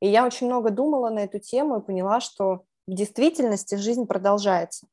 И 0.02 0.08
я 0.08 0.26
очень 0.26 0.48
много 0.48 0.70
думала 0.70 1.10
на 1.10 1.20
эту 1.20 1.40
тему 1.40 1.80
и 1.80 1.84
поняла, 1.84 2.20
что 2.20 2.64
в 2.88 2.94
действительности 2.94 3.76
жизнь 3.76 4.06
продолжается. 4.06 4.88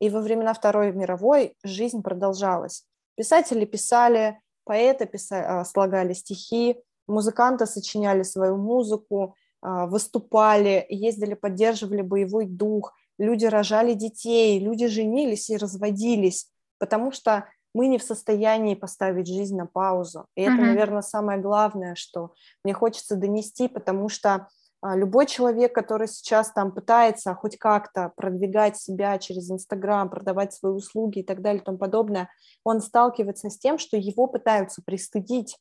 И 0.00 0.08
во 0.08 0.20
времена 0.20 0.54
Второй 0.54 0.92
мировой 0.92 1.56
жизнь 1.62 2.02
продолжалась. 2.02 2.84
Писатели 3.16 3.64
писали, 3.64 4.40
поэты 4.64 5.06
писали, 5.06 5.44
а, 5.44 5.64
слагали 5.64 6.14
стихи, 6.14 6.76
музыканты 7.06 7.66
сочиняли 7.66 8.22
свою 8.22 8.56
музыку, 8.56 9.36
а, 9.60 9.86
выступали, 9.86 10.84
ездили, 10.88 11.34
поддерживали 11.34 12.02
боевой 12.02 12.46
дух, 12.46 12.92
люди 13.18 13.46
рожали 13.46 13.94
детей, 13.94 14.58
люди 14.58 14.86
женились 14.86 15.50
и 15.50 15.56
разводились, 15.56 16.48
потому 16.78 17.12
что 17.12 17.48
мы 17.74 17.88
не 17.88 17.98
в 17.98 18.02
состоянии 18.02 18.74
поставить 18.74 19.26
жизнь 19.26 19.56
на 19.56 19.66
паузу. 19.66 20.26
И 20.36 20.42
mm-hmm. 20.42 20.52
это, 20.52 20.62
наверное, 20.62 21.02
самое 21.02 21.40
главное, 21.40 21.94
что 21.96 22.32
мне 22.62 22.72
хочется 22.72 23.16
донести, 23.16 23.68
потому 23.68 24.08
что 24.08 24.48
а, 24.80 24.96
любой 24.96 25.24
человек, 25.26 25.74
который 25.74 26.06
сейчас 26.06 26.52
там 26.52 26.70
пытается 26.70 27.34
хоть 27.34 27.56
как-то 27.56 28.12
продвигать 28.16 28.76
себя 28.76 29.18
через 29.18 29.50
Инстаграм, 29.50 30.10
продавать 30.10 30.52
свои 30.52 30.72
услуги 30.72 31.20
и 31.20 31.22
так 31.22 31.40
далее 31.40 31.62
и 31.62 31.64
тому 31.64 31.78
подобное, 31.78 32.28
он 32.64 32.82
сталкивается 32.82 33.48
с 33.48 33.58
тем, 33.58 33.78
что 33.78 33.96
его 33.96 34.26
пытаются 34.26 34.82
пристыдить. 34.84 35.58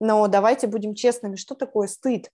Но 0.00 0.26
давайте 0.28 0.66
будем 0.66 0.94
честными, 0.94 1.36
что 1.36 1.54
такое 1.54 1.86
стыд? 1.86 2.30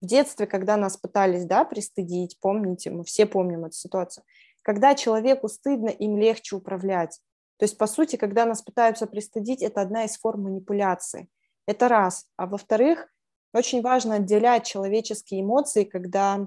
В 0.00 0.06
детстве, 0.06 0.46
когда 0.46 0.76
нас 0.76 0.96
пытались 0.96 1.44
да, 1.44 1.64
пристыдить, 1.64 2.38
помните, 2.40 2.90
мы 2.90 3.04
все 3.04 3.26
помним 3.26 3.64
эту 3.64 3.74
ситуацию, 3.74 4.24
когда 4.62 4.94
человеку 4.94 5.48
стыдно, 5.48 5.88
им 5.88 6.18
легче 6.18 6.56
управлять. 6.56 7.20
То 7.58 7.64
есть, 7.64 7.76
по 7.76 7.86
сути, 7.86 8.16
когда 8.16 8.44
нас 8.44 8.62
пытаются 8.62 9.06
пристыдить, 9.06 9.62
это 9.62 9.80
одна 9.80 10.04
из 10.04 10.16
форм 10.16 10.44
манипуляции. 10.44 11.28
Это 11.66 11.88
раз. 11.88 12.26
А 12.36 12.46
во-вторых, 12.46 13.08
очень 13.52 13.82
важно 13.82 14.16
отделять 14.16 14.66
человеческие 14.66 15.40
эмоции, 15.40 15.84
когда 15.84 16.46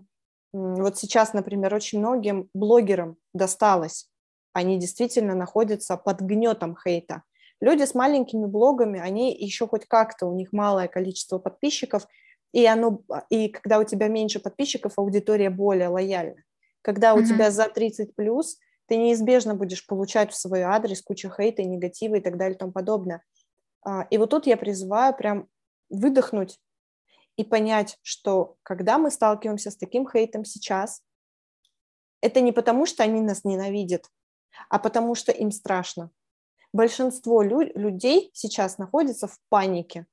вот 0.54 0.98
сейчас, 0.98 1.34
например, 1.34 1.74
очень 1.74 2.00
многим 2.00 2.50
блогерам 2.54 3.18
досталось. 3.34 4.10
Они 4.54 4.78
действительно 4.78 5.36
находятся 5.36 5.98
под 5.98 6.22
гнетом 6.22 6.78
хейта. 6.78 7.24
Люди 7.62 7.84
с 7.84 7.94
маленькими 7.94 8.46
блогами, 8.46 9.00
они 9.00 9.34
еще 9.34 9.68
хоть 9.68 9.86
как-то, 9.86 10.26
у 10.26 10.36
них 10.36 10.52
малое 10.52 10.88
количество 10.88 11.38
подписчиков, 11.38 12.08
и, 12.52 12.66
оно, 12.66 13.02
и 13.30 13.50
когда 13.50 13.80
у 13.80 13.84
тебя 13.84 14.08
меньше 14.08 14.40
подписчиков, 14.40 14.94
аудитория 14.98 15.50
более 15.50 15.88
лояльна. 15.88 16.44
Когда 16.82 17.14
у 17.14 17.20
mm-hmm. 17.20 17.26
тебя 17.26 17.52
за 17.52 17.70
30 17.70 18.16
плюс, 18.16 18.58
ты 18.88 18.98
неизбежно 18.98 19.56
будешь 19.56 19.86
получать 19.86 20.32
в 20.32 20.36
свой 20.36 20.62
адрес 20.62 21.02
кучу 21.02 21.30
хейта, 21.30 21.64
негатива 21.64 22.16
и 22.16 22.22
так 22.22 22.38
далее 22.38 22.56
и 22.56 22.58
тому 22.58 22.72
подобное. 22.72 23.24
А, 23.84 24.04
и 24.10 24.18
вот 24.18 24.30
тут 24.32 24.48
я 24.48 24.58
призываю 24.58 25.16
прям 25.16 25.48
выдохнуть 25.90 26.60
и 27.38 27.44
понять, 27.44 27.98
что 28.02 28.58
когда 28.64 28.98
мы 28.98 29.12
сталкиваемся 29.12 29.72
с 29.72 29.78
таким 29.78 30.10
хейтом 30.10 30.44
сейчас, 30.44 31.02
это 32.22 32.42
не 32.42 32.52
потому, 32.52 32.86
что 32.86 33.04
они 33.04 33.22
нас 33.22 33.44
ненавидят, 33.44 34.06
а 34.70 34.80
потому 34.80 35.16
что 35.16 35.32
им 35.32 35.52
страшно 35.52 36.12
большинство 36.74 37.42
лю- 37.42 37.72
людей 37.76 38.32
сейчас 38.34 38.78
находится 38.78 39.28
в 39.28 39.38
панике. 39.50 40.06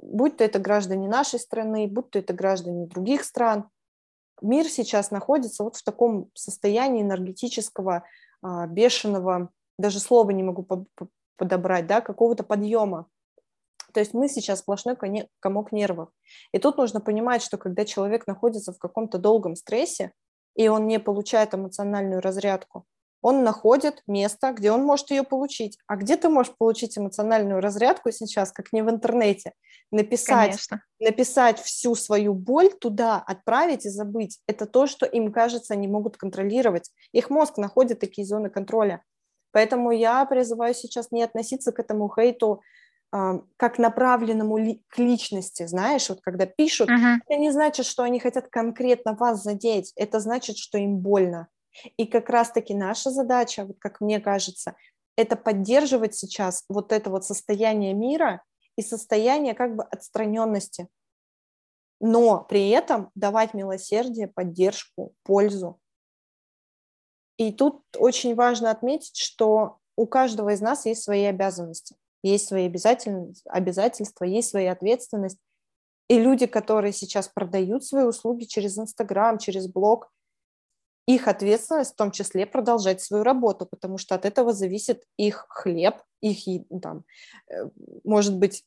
Будь 0.00 0.36
то 0.36 0.44
это 0.44 0.58
граждане 0.58 1.08
нашей 1.08 1.38
страны, 1.38 1.88
будь 1.88 2.10
то 2.10 2.18
это 2.18 2.32
граждане 2.32 2.86
других 2.86 3.24
стран. 3.24 3.68
Мир 4.40 4.66
сейчас 4.68 5.10
находится 5.10 5.64
вот 5.64 5.76
в 5.76 5.84
таком 5.84 6.30
состоянии 6.34 7.02
энергетического, 7.02 8.04
а, 8.42 8.66
бешеного, 8.66 9.50
даже 9.78 10.00
слова 10.00 10.30
не 10.30 10.42
могу 10.42 10.66
подобрать, 11.36 11.86
да, 11.86 12.00
какого-то 12.00 12.44
подъема. 12.44 13.06
То 13.92 14.00
есть 14.00 14.14
мы 14.14 14.28
сейчас 14.28 14.60
сплошной 14.60 14.96
комок 15.40 15.72
нервов. 15.72 16.08
И 16.52 16.58
тут 16.58 16.78
нужно 16.78 17.00
понимать, 17.00 17.42
что 17.42 17.58
когда 17.58 17.84
человек 17.84 18.26
находится 18.26 18.72
в 18.72 18.78
каком-то 18.78 19.18
долгом 19.18 19.54
стрессе, 19.54 20.12
и 20.54 20.68
он 20.68 20.86
не 20.86 20.98
получает 20.98 21.54
эмоциональную 21.54 22.20
разрядку, 22.20 22.86
он 23.22 23.44
находит 23.44 24.02
место, 24.06 24.52
где 24.52 24.72
он 24.72 24.82
может 24.82 25.10
ее 25.10 25.22
получить. 25.22 25.78
А 25.86 25.96
где 25.96 26.16
ты 26.16 26.28
можешь 26.28 26.54
получить 26.58 26.98
эмоциональную 26.98 27.60
разрядку 27.60 28.10
сейчас, 28.10 28.50
как 28.50 28.72
не 28.72 28.82
в 28.82 28.90
интернете? 28.90 29.52
Написать, 29.92 30.58
написать 31.00 31.60
всю 31.60 31.94
свою 31.94 32.34
боль 32.34 32.70
туда, 32.72 33.22
отправить 33.24 33.86
и 33.86 33.90
забыть. 33.90 34.40
Это 34.48 34.66
то, 34.66 34.86
что 34.86 35.06
им 35.06 35.32
кажется, 35.32 35.74
они 35.74 35.86
могут 35.86 36.16
контролировать. 36.16 36.90
Их 37.12 37.30
мозг 37.30 37.58
находит 37.58 38.00
такие 38.00 38.26
зоны 38.26 38.50
контроля. 38.50 39.02
Поэтому 39.52 39.92
я 39.92 40.24
призываю 40.24 40.74
сейчас 40.74 41.12
не 41.12 41.22
относиться 41.22 41.72
к 41.72 41.78
этому 41.78 42.12
хейту 42.12 42.62
э, 43.14 43.40
как 43.56 43.78
направленному 43.78 44.56
ли, 44.56 44.82
к 44.88 44.98
личности, 44.98 45.66
знаешь, 45.66 46.08
вот 46.08 46.22
когда 46.22 46.46
пишут, 46.46 46.88
uh-huh. 46.88 47.18
это 47.28 47.38
не 47.38 47.50
значит, 47.52 47.84
что 47.84 48.02
они 48.02 48.18
хотят 48.18 48.48
конкретно 48.48 49.14
вас 49.14 49.42
задеть, 49.42 49.92
это 49.94 50.20
значит, 50.20 50.56
что 50.56 50.78
им 50.78 50.96
больно. 50.96 51.48
И 51.96 52.06
как 52.06 52.28
раз-таки 52.28 52.74
наша 52.74 53.10
задача, 53.10 53.64
вот 53.64 53.78
как 53.78 54.00
мне 54.00 54.20
кажется, 54.20 54.76
это 55.16 55.36
поддерживать 55.36 56.14
сейчас 56.14 56.64
вот 56.68 56.92
это 56.92 57.10
вот 57.10 57.24
состояние 57.24 57.94
мира 57.94 58.42
и 58.76 58.82
состояние 58.82 59.54
как 59.54 59.76
бы 59.76 59.84
отстраненности, 59.84 60.88
но 62.00 62.42
при 62.42 62.70
этом 62.70 63.10
давать 63.14 63.54
милосердие, 63.54 64.28
поддержку, 64.28 65.14
пользу. 65.22 65.78
И 67.36 67.52
тут 67.52 67.82
очень 67.96 68.34
важно 68.34 68.70
отметить, 68.70 69.16
что 69.16 69.78
у 69.96 70.06
каждого 70.06 70.50
из 70.50 70.60
нас 70.60 70.86
есть 70.86 71.02
свои 71.02 71.24
обязанности, 71.24 71.96
есть 72.22 72.48
свои 72.48 72.66
обязательства, 72.66 74.24
есть 74.24 74.50
своя 74.50 74.72
ответственность. 74.72 75.38
И 76.08 76.18
люди, 76.18 76.46
которые 76.46 76.92
сейчас 76.92 77.28
продают 77.28 77.84
свои 77.84 78.04
услуги 78.04 78.44
через 78.44 78.78
Инстаграм, 78.78 79.38
через 79.38 79.68
блог, 79.68 80.12
их 81.06 81.28
ответственность 81.28 81.94
в 81.94 81.96
том 81.96 82.10
числе 82.10 82.46
продолжать 82.46 83.00
свою 83.00 83.24
работу, 83.24 83.66
потому 83.66 83.98
что 83.98 84.14
от 84.14 84.24
этого 84.24 84.52
зависит 84.52 85.02
их 85.16 85.46
хлеб, 85.48 85.96
их 86.20 86.62
там, 86.80 87.04
э, 87.50 87.68
может 88.04 88.36
быть, 88.36 88.64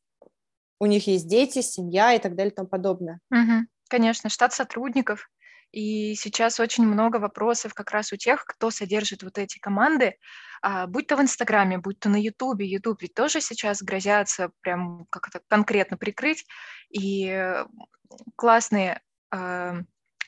у 0.80 0.86
них 0.86 1.08
есть 1.08 1.28
дети, 1.28 1.62
семья 1.62 2.14
и 2.14 2.20
так 2.20 2.36
далее 2.36 2.52
и 2.52 2.56
тому 2.56 2.68
подобное. 2.68 3.20
Угу. 3.32 3.68
Конечно, 3.90 4.30
штат 4.30 4.54
сотрудников. 4.54 5.30
И 5.72 6.16
сейчас 6.16 6.60
очень 6.60 6.86
много 6.86 7.18
вопросов 7.18 7.74
как 7.74 7.92
раз 7.92 8.14
у 8.14 8.18
тех, 8.18 8.46
кто 8.46 8.72
содержит 8.72 9.24
вот 9.24 9.38
эти 9.38 9.60
команды, 9.60 10.18
а, 10.62 10.88
будь 10.88 11.08
то 11.08 11.18
в 11.18 11.22
Инстаграме, 11.22 11.78
будь 11.78 12.00
то 12.00 12.10
на 12.10 12.16
Ютубе. 12.16 12.66
Ютуб 12.66 13.02
ведь 13.02 13.14
тоже 13.14 13.42
сейчас 13.42 13.82
грозятся 13.82 14.52
прям 14.62 15.06
как-то 15.10 15.42
конкретно 15.48 15.98
прикрыть. 15.98 16.46
И 16.90 17.64
классные 18.36 19.02
э, 19.32 19.74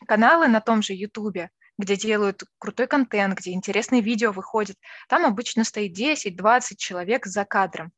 каналы 0.05 0.47
на 0.47 0.59
том 0.59 0.81
же 0.81 0.93
Ютубе, 0.93 1.49
где 1.77 1.95
делают 1.95 2.43
крутой 2.59 2.87
контент, 2.87 3.37
где 3.37 3.51
интересные 3.51 4.01
видео 4.01 4.31
выходят, 4.31 4.77
там 5.09 5.25
обычно 5.25 5.63
стоит 5.63 5.97
10-20 5.97 6.75
человек 6.77 7.25
за 7.25 7.45
кадром. 7.45 7.91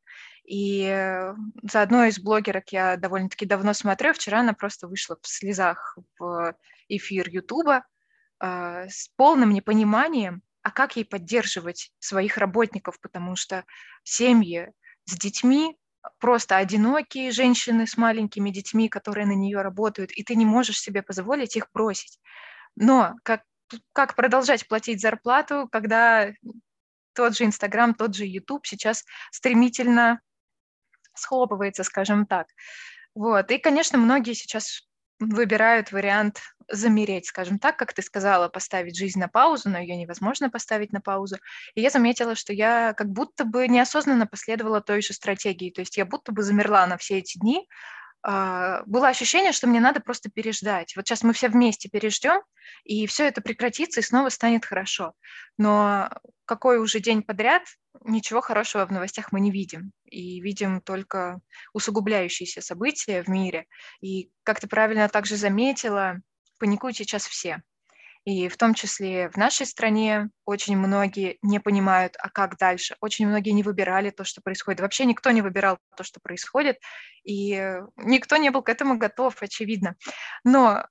И 0.44 0.84
э, 0.84 1.34
за 1.62 1.82
одной 1.82 2.08
из 2.08 2.18
блогерок 2.18 2.72
я 2.72 2.96
довольно-таки 2.96 3.46
давно 3.46 3.72
смотрю, 3.72 4.12
вчера 4.12 4.40
она 4.40 4.52
просто 4.52 4.88
вышла 4.88 5.16
в 5.20 5.28
слезах 5.28 5.96
в 6.18 6.56
эфир 6.88 7.28
Ютуба 7.28 7.84
э, 8.42 8.86
с 8.88 9.08
полным 9.16 9.50
непониманием, 9.50 10.42
а 10.62 10.70
как 10.70 10.96
ей 10.96 11.04
поддерживать 11.04 11.92
своих 11.98 12.36
работников, 12.36 13.00
потому 13.00 13.36
что 13.36 13.64
семьи 14.02 14.72
с 15.04 15.16
детьми 15.16 15.78
просто 16.18 16.56
одинокие 16.56 17.30
женщины 17.30 17.86
с 17.86 17.96
маленькими 17.96 18.50
детьми, 18.50 18.88
которые 18.88 19.26
на 19.26 19.34
нее 19.34 19.60
работают, 19.62 20.10
и 20.12 20.24
ты 20.24 20.34
не 20.34 20.46
можешь 20.46 20.80
себе 20.80 21.02
позволить 21.02 21.56
их 21.56 21.68
бросить. 21.72 22.18
Но, 22.76 23.14
как 23.22 23.42
как 23.92 24.14
продолжать 24.16 24.66
платить 24.68 25.00
зарплату, 25.00 25.68
когда 25.70 26.30
тот 27.14 27.36
же 27.36 27.44
Инстаграм, 27.44 27.94
тот 27.94 28.14
же 28.14 28.24
Ютуб 28.24 28.66
сейчас 28.66 29.04
стремительно 29.30 30.20
схлопывается, 31.14 31.84
скажем 31.84 32.26
так. 32.26 32.46
Вот. 33.14 33.50
И, 33.50 33.58
конечно, 33.58 33.98
многие 33.98 34.34
сейчас 34.34 34.88
выбирают 35.18 35.92
вариант 35.92 36.40
замереть, 36.68 37.26
скажем 37.26 37.58
так, 37.58 37.76
как 37.76 37.92
ты 37.92 38.00
сказала, 38.00 38.48
поставить 38.48 38.96
жизнь 38.96 39.18
на 39.18 39.28
паузу, 39.28 39.68
но 39.68 39.78
ее 39.78 39.96
невозможно 39.96 40.48
поставить 40.48 40.92
на 40.92 41.00
паузу. 41.00 41.36
И 41.74 41.82
я 41.82 41.90
заметила, 41.90 42.34
что 42.34 42.52
я 42.52 42.94
как 42.94 43.10
будто 43.10 43.44
бы 43.44 43.68
неосознанно 43.68 44.26
последовала 44.26 44.80
той 44.80 45.02
же 45.02 45.12
стратегии. 45.12 45.70
То 45.70 45.80
есть 45.80 45.96
я 45.96 46.06
будто 46.06 46.32
бы 46.32 46.42
замерла 46.42 46.86
на 46.86 46.96
все 46.96 47.18
эти 47.18 47.38
дни, 47.38 47.68
было 48.22 49.08
ощущение, 49.08 49.52
что 49.52 49.66
мне 49.66 49.80
надо 49.80 50.00
просто 50.00 50.30
переждать. 50.30 50.94
Вот 50.94 51.06
сейчас 51.06 51.22
мы 51.22 51.32
все 51.32 51.48
вместе 51.48 51.88
переждем, 51.88 52.40
и 52.84 53.06
все 53.06 53.26
это 53.26 53.40
прекратится, 53.40 54.00
и 54.00 54.02
снова 54.02 54.28
станет 54.28 54.66
хорошо. 54.66 55.14
Но 55.56 56.10
какой 56.44 56.78
уже 56.78 57.00
день 57.00 57.22
подряд, 57.22 57.62
ничего 58.04 58.40
хорошего 58.40 58.84
в 58.84 58.92
новостях 58.92 59.32
мы 59.32 59.40
не 59.40 59.50
видим. 59.50 59.92
И 60.04 60.40
видим 60.40 60.80
только 60.80 61.40
усугубляющиеся 61.72 62.60
события 62.60 63.22
в 63.22 63.28
мире. 63.28 63.66
И, 64.00 64.30
как 64.42 64.60
ты 64.60 64.66
правильно 64.66 65.08
также 65.08 65.36
заметила, 65.36 66.16
паникуют 66.58 66.96
сейчас 66.96 67.26
все. 67.26 67.62
И 68.24 68.48
в 68.48 68.56
том 68.56 68.74
числе 68.74 69.30
в 69.30 69.36
нашей 69.36 69.66
стране 69.66 70.28
очень 70.44 70.76
многие 70.76 71.38
не 71.42 71.58
понимают, 71.58 72.16
а 72.18 72.28
как 72.28 72.58
дальше. 72.58 72.96
Очень 73.00 73.26
многие 73.26 73.50
не 73.50 73.62
выбирали 73.62 74.10
то, 74.10 74.24
что 74.24 74.42
происходит. 74.42 74.80
Вообще 74.80 75.06
никто 75.06 75.30
не 75.30 75.40
выбирал 75.42 75.78
то, 75.96 76.04
что 76.04 76.20
происходит, 76.20 76.76
и 77.24 77.78
никто 77.96 78.36
не 78.36 78.50
был 78.50 78.62
к 78.62 78.68
этому 78.68 78.98
готов, 78.98 79.42
очевидно. 79.42 79.96
Но 80.44 80.84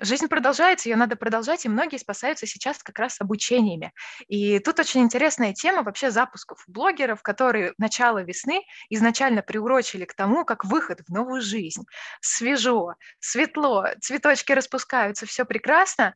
жизнь 0.00 0.28
продолжается, 0.28 0.88
ее 0.88 0.96
надо 0.96 1.16
продолжать, 1.16 1.64
и 1.64 1.68
многие 1.68 1.98
спасаются 1.98 2.46
сейчас 2.46 2.82
как 2.82 2.98
раз 2.98 3.20
обучениями. 3.20 3.92
И 4.28 4.58
тут 4.58 4.78
очень 4.78 5.02
интересная 5.02 5.52
тема 5.52 5.82
вообще 5.82 6.10
запусков 6.10 6.62
блогеров, 6.66 7.22
которые 7.22 7.74
начало 7.78 8.22
весны 8.22 8.62
изначально 8.90 9.42
приурочили 9.42 10.04
к 10.04 10.14
тому, 10.14 10.44
как 10.44 10.64
выход 10.64 11.00
в 11.06 11.12
новую 11.12 11.40
жизнь. 11.40 11.84
Свежо, 12.20 12.94
светло, 13.20 13.86
цветочки 14.00 14.52
распускаются, 14.52 15.26
все 15.26 15.44
прекрасно, 15.44 16.14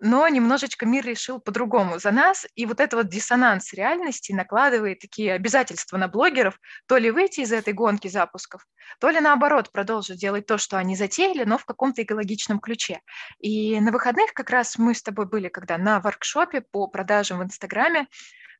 но 0.00 0.28
немножечко 0.28 0.86
мир 0.86 1.04
решил 1.04 1.40
по-другому 1.40 1.98
за 1.98 2.10
нас, 2.10 2.46
и 2.54 2.66
вот 2.66 2.80
этот 2.80 2.94
вот 2.94 3.08
диссонанс 3.08 3.72
реальности 3.72 4.32
накладывает 4.32 4.98
такие 4.98 5.32
обязательства 5.32 5.96
на 5.96 6.08
блогеров, 6.08 6.58
то 6.86 6.96
ли 6.96 7.10
выйти 7.10 7.40
из 7.40 7.52
этой 7.52 7.72
гонки 7.72 8.08
запусков, 8.08 8.66
то 9.00 9.10
ли 9.10 9.20
наоборот 9.20 9.72
продолжить 9.72 10.20
делать 10.20 10.46
то, 10.46 10.58
что 10.58 10.76
они 10.78 10.96
затеяли, 10.96 11.44
но 11.44 11.58
в 11.58 11.64
каком-то 11.64 12.02
экологичном 12.02 12.60
ключе. 12.60 13.00
И 13.38 13.80
на 13.80 13.92
выходных 13.92 14.32
как 14.34 14.50
раз 14.50 14.78
мы 14.78 14.94
с 14.94 15.02
тобой 15.02 15.26
были, 15.26 15.48
когда 15.48 15.78
на 15.78 16.00
воркшопе 16.00 16.60
по 16.60 16.86
продажам 16.88 17.38
в 17.38 17.44
Инстаграме, 17.44 18.06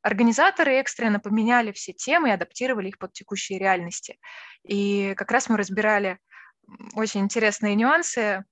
Организаторы 0.03 0.75
экстренно 0.75 1.19
поменяли 1.19 1.71
все 1.71 1.91
темы 1.91 2.29
и 2.29 2.31
адаптировали 2.31 2.89
их 2.89 2.97
под 2.97 3.13
текущие 3.13 3.59
реальности. 3.59 4.19
И 4.63 5.13
как 5.17 5.31
раз 5.31 5.49
мы 5.49 5.57
разбирали 5.57 6.19
очень 6.93 7.21
интересные 7.21 7.75
нюансы 7.75 8.45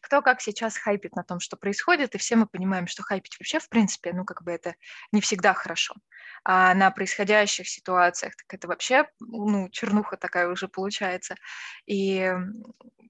кто 0.00 0.22
как 0.22 0.40
сейчас 0.40 0.76
хайпит 0.76 1.14
на 1.16 1.24
том, 1.24 1.40
что 1.40 1.56
происходит, 1.56 2.14
и 2.14 2.18
все 2.18 2.36
мы 2.36 2.46
понимаем, 2.46 2.86
что 2.86 3.02
хайпить 3.02 3.36
вообще, 3.38 3.58
в 3.58 3.68
принципе, 3.68 4.12
ну, 4.12 4.24
как 4.24 4.42
бы 4.42 4.52
это 4.52 4.74
не 5.12 5.20
всегда 5.20 5.54
хорошо. 5.54 5.94
А 6.44 6.74
на 6.74 6.90
происходящих 6.90 7.68
ситуациях, 7.68 8.34
так 8.36 8.54
это 8.54 8.68
вообще, 8.68 9.08
ну, 9.20 9.68
чернуха 9.70 10.16
такая 10.16 10.48
уже 10.48 10.68
получается. 10.68 11.36
И 11.86 12.32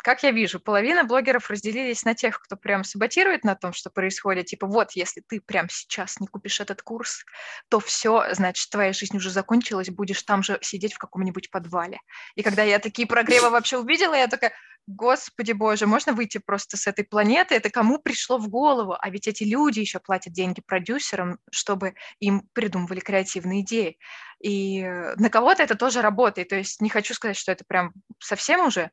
как 0.03 0.23
я 0.23 0.31
вижу, 0.31 0.61
половина 0.61 1.05
блогеров 1.05 1.51
разделились 1.51 2.05
на 2.05 2.15
тех, 2.15 2.41
кто 2.41 2.57
прям 2.57 2.85
саботирует 2.85 3.45
на 3.45 3.55
том, 3.55 3.73
что 3.73 3.91
происходит. 3.91 4.47
Типа, 4.47 4.67
вот, 4.67 4.93
если 4.93 5.21
ты 5.21 5.41
прямо 5.41 5.69
сейчас 5.71 6.21
не 6.21 6.27
купишь 6.27 6.61
этот 6.61 6.83
курс, 6.83 7.25
то 7.69 7.81
все, 7.81 8.33
значит, 8.33 8.71
твоя 8.71 8.93
жизнь 8.93 9.17
уже 9.17 9.31
закончилась, 9.31 9.91
будешь 9.91 10.23
там 10.23 10.43
же 10.43 10.59
сидеть 10.63 10.95
в 10.95 10.99
каком-нибудь 10.99 11.51
подвале. 11.51 11.99
И 12.35 12.43
когда 12.43 12.63
я 12.63 12.79
такие 12.79 13.07
прогревы 13.07 13.51
вообще 13.51 13.79
увидела, 13.79 14.15
я 14.15 14.29
такая, 14.29 14.53
господи 14.89 15.53
боже, 15.53 15.87
можно 15.87 16.15
выйти 16.15 16.39
просто 16.39 16.77
с 16.77 16.87
этой 16.87 17.05
планеты? 17.05 17.55
Это 17.55 17.71
кому 17.71 17.99
пришло 17.99 18.39
в 18.39 18.49
голову? 18.49 18.97
А 18.99 19.11
ведь 19.11 19.29
эти 19.29 19.45
люди 19.45 19.81
еще 19.81 20.01
платят 20.01 20.33
деньги 20.33 20.63
продюсерам, 20.63 21.39
чтобы 21.53 21.95
им 22.21 22.49
придумывали 22.55 23.01
креативные 23.01 23.61
идеи. 23.61 23.99
И 24.43 24.83
на 24.83 25.29
кого-то 25.29 25.63
это 25.63 25.75
тоже 25.75 26.01
работает. 26.01 26.49
То 26.49 26.57
есть 26.57 26.81
не 26.81 26.89
хочу 26.89 27.13
сказать, 27.13 27.37
что 27.37 27.53
это 27.53 27.65
прям 27.69 27.93
совсем 28.19 28.67
уже, 28.67 28.91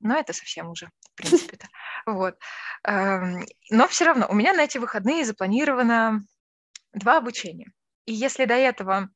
но 0.00 0.16
это 0.16 0.32
совсем 0.32 0.70
уже, 0.70 0.86
в 0.86 1.16
принципе-то. 1.16 1.68
Вот. 2.06 2.38
Эм, 2.84 3.44
но 3.70 3.88
все 3.88 4.06
равно 4.06 4.26
у 4.30 4.34
меня 4.34 4.54
на 4.54 4.64
эти 4.64 4.78
выходные 4.78 5.26
запланировано 5.26 6.22
два 6.94 7.18
обучения. 7.18 7.70
И 8.06 8.14
если 8.14 8.46
до 8.46 8.54
этого 8.54 9.10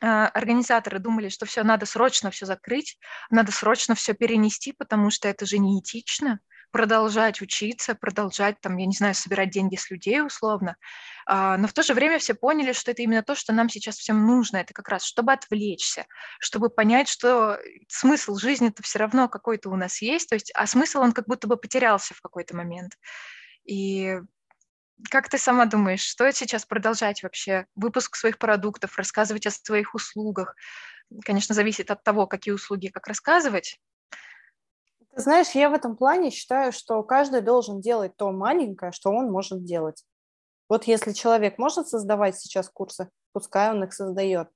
организаторы 0.00 0.98
думали, 0.98 1.28
что 1.28 1.46
все, 1.46 1.62
надо 1.64 1.86
срочно 1.86 2.30
все 2.30 2.46
закрыть, 2.46 2.98
надо 3.30 3.52
срочно 3.52 3.94
все 3.94 4.14
перенести, 4.14 4.72
потому 4.72 5.10
что 5.10 5.28
это 5.28 5.44
же 5.46 5.58
неэтично, 5.58 6.40
продолжать 6.70 7.40
учиться, 7.40 7.94
продолжать, 7.94 8.60
там, 8.60 8.76
я 8.76 8.86
не 8.86 8.94
знаю, 8.94 9.14
собирать 9.14 9.50
деньги 9.50 9.76
с 9.76 9.90
людей 9.90 10.22
условно. 10.22 10.76
А, 11.26 11.56
но 11.56 11.66
в 11.66 11.72
то 11.72 11.82
же 11.82 11.94
время 11.94 12.18
все 12.18 12.34
поняли, 12.34 12.72
что 12.72 12.90
это 12.90 13.02
именно 13.02 13.22
то, 13.22 13.34
что 13.34 13.52
нам 13.52 13.68
сейчас 13.68 13.96
всем 13.96 14.26
нужно. 14.26 14.58
Это 14.58 14.74
как 14.74 14.88
раз, 14.88 15.04
чтобы 15.04 15.32
отвлечься, 15.32 16.06
чтобы 16.40 16.68
понять, 16.68 17.08
что 17.08 17.58
смысл 17.88 18.36
жизни-то 18.36 18.82
все 18.82 18.98
равно 18.98 19.28
какой-то 19.28 19.70
у 19.70 19.76
нас 19.76 20.02
есть, 20.02 20.28
то 20.28 20.34
есть, 20.34 20.52
а 20.54 20.66
смысл 20.66 21.00
он 21.00 21.12
как 21.12 21.26
будто 21.26 21.46
бы 21.48 21.56
потерялся 21.56 22.14
в 22.14 22.20
какой-то 22.20 22.54
момент. 22.54 22.92
И 23.64 24.18
как 25.10 25.28
ты 25.28 25.38
сама 25.38 25.66
думаешь, 25.66 26.08
стоит 26.08 26.36
сейчас 26.36 26.64
продолжать 26.64 27.22
вообще 27.22 27.66
выпуск 27.74 28.16
своих 28.16 28.38
продуктов, 28.38 28.96
рассказывать 28.98 29.46
о 29.46 29.50
своих 29.50 29.94
услугах? 29.94 30.56
Конечно, 31.24 31.54
зависит 31.54 31.90
от 31.90 32.02
того, 32.02 32.26
какие 32.26 32.52
услуги, 32.52 32.88
как 32.88 33.06
рассказывать. 33.06 33.80
Ты 35.14 35.22
знаешь, 35.22 35.50
я 35.50 35.70
в 35.70 35.74
этом 35.74 35.96
плане 35.96 36.30
считаю, 36.30 36.72
что 36.72 37.02
каждый 37.02 37.40
должен 37.40 37.80
делать 37.80 38.16
то 38.16 38.30
маленькое, 38.30 38.92
что 38.92 39.10
он 39.10 39.30
может 39.30 39.64
делать. 39.64 40.04
Вот 40.68 40.84
если 40.84 41.12
человек 41.12 41.58
может 41.58 41.88
создавать 41.88 42.38
сейчас 42.38 42.68
курсы, 42.68 43.08
пускай 43.32 43.70
он 43.70 43.84
их 43.84 43.94
создает. 43.94 44.48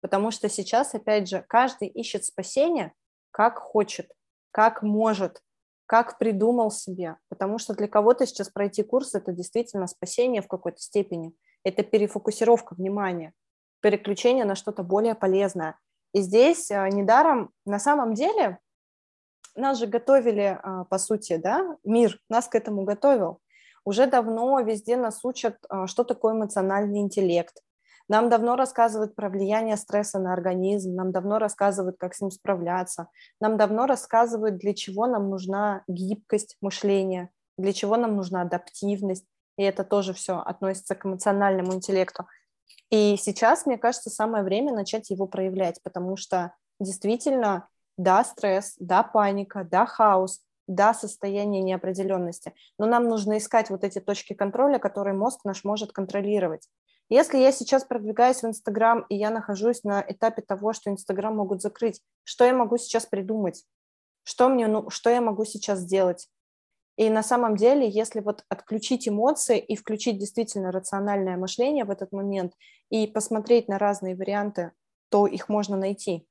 Потому 0.00 0.30
что 0.30 0.50
сейчас, 0.50 0.94
опять 0.94 1.28
же, 1.28 1.44
каждый 1.48 1.88
ищет 1.88 2.24
спасение, 2.24 2.92
как 3.30 3.58
хочет, 3.58 4.12
как 4.50 4.82
может 4.82 5.40
как 5.86 6.18
придумал 6.18 6.70
себе. 6.70 7.16
Потому 7.28 7.58
что 7.58 7.74
для 7.74 7.88
кого-то 7.88 8.26
сейчас 8.26 8.48
пройти 8.48 8.82
курс– 8.82 9.14
это 9.16 9.32
действительно 9.32 9.86
спасение 9.86 10.42
в 10.42 10.48
какой-то 10.48 10.80
степени. 10.80 11.34
Это 11.62 11.82
перефокусировка 11.82 12.74
внимания, 12.74 13.32
переключение 13.80 14.44
на 14.44 14.54
что-то 14.54 14.82
более 14.82 15.14
полезное. 15.14 15.78
И 16.12 16.20
здесь 16.20 16.70
а, 16.70 16.88
недаром, 16.88 17.50
на 17.66 17.78
самом 17.78 18.14
деле, 18.14 18.58
нас 19.56 19.78
же 19.78 19.86
готовили, 19.86 20.58
а, 20.62 20.84
по 20.84 20.98
сути, 20.98 21.36
да, 21.36 21.76
мир 21.84 22.20
нас 22.28 22.48
к 22.48 22.54
этому 22.54 22.84
готовил. 22.84 23.40
Уже 23.84 24.06
давно 24.06 24.58
везде 24.60 24.96
нас 24.96 25.24
учат, 25.24 25.58
а, 25.68 25.86
что 25.86 26.04
такое 26.04 26.34
эмоциональный 26.34 27.00
интеллект, 27.00 27.60
нам 28.08 28.28
давно 28.28 28.56
рассказывают 28.56 29.14
про 29.14 29.28
влияние 29.28 29.76
стресса 29.76 30.18
на 30.18 30.32
организм, 30.32 30.94
нам 30.94 31.12
давно 31.12 31.38
рассказывают, 31.38 31.96
как 31.98 32.14
с 32.14 32.20
ним 32.20 32.30
справляться, 32.30 33.08
нам 33.40 33.56
давно 33.56 33.86
рассказывают, 33.86 34.58
для 34.58 34.74
чего 34.74 35.06
нам 35.06 35.30
нужна 35.30 35.82
гибкость 35.88 36.56
мышления, 36.60 37.30
для 37.56 37.72
чего 37.72 37.96
нам 37.96 38.16
нужна 38.16 38.42
адаптивность, 38.42 39.26
и 39.56 39.62
это 39.62 39.84
тоже 39.84 40.12
все 40.12 40.38
относится 40.38 40.94
к 40.94 41.06
эмоциональному 41.06 41.74
интеллекту. 41.74 42.26
И 42.90 43.16
сейчас, 43.16 43.66
мне 43.66 43.78
кажется, 43.78 44.10
самое 44.10 44.44
время 44.44 44.72
начать 44.72 45.10
его 45.10 45.26
проявлять, 45.26 45.82
потому 45.82 46.16
что 46.16 46.54
действительно, 46.80 47.68
да, 47.96 48.24
стресс, 48.24 48.74
да, 48.78 49.02
паника, 49.02 49.64
да, 49.64 49.86
хаос, 49.86 50.40
да, 50.66 50.94
состояние 50.94 51.62
неопределенности, 51.62 52.54
но 52.78 52.86
нам 52.86 53.08
нужно 53.08 53.38
искать 53.38 53.70
вот 53.70 53.84
эти 53.84 54.00
точки 54.00 54.32
контроля, 54.32 54.78
которые 54.78 55.14
мозг 55.14 55.44
наш 55.44 55.64
может 55.64 55.92
контролировать. 55.92 56.68
Если 57.08 57.38
я 57.38 57.52
сейчас 57.52 57.84
продвигаюсь 57.84 58.42
в 58.42 58.46
Инстаграм, 58.46 59.04
и 59.08 59.16
я 59.16 59.30
нахожусь 59.30 59.84
на 59.84 60.04
этапе 60.06 60.42
того, 60.42 60.72
что 60.72 60.90
Инстаграм 60.90 61.36
могут 61.36 61.60
закрыть, 61.60 62.00
что 62.24 62.44
я 62.44 62.54
могу 62.54 62.78
сейчас 62.78 63.06
придумать? 63.06 63.64
Что, 64.22 64.48
мне, 64.48 64.66
ну, 64.66 64.88
что 64.88 65.10
я 65.10 65.20
могу 65.20 65.44
сейчас 65.44 65.80
сделать? 65.80 66.28
И 66.96 67.10
на 67.10 67.22
самом 67.22 67.56
деле, 67.56 67.88
если 67.88 68.20
вот 68.20 68.44
отключить 68.48 69.08
эмоции 69.08 69.58
и 69.58 69.76
включить 69.76 70.18
действительно 70.18 70.70
рациональное 70.70 71.36
мышление 71.36 71.84
в 71.84 71.90
этот 71.90 72.12
момент 72.12 72.54
и 72.88 73.06
посмотреть 73.06 73.68
на 73.68 73.78
разные 73.78 74.16
варианты, 74.16 74.72
то 75.10 75.26
их 75.26 75.48
можно 75.48 75.76
найти. 75.76 76.26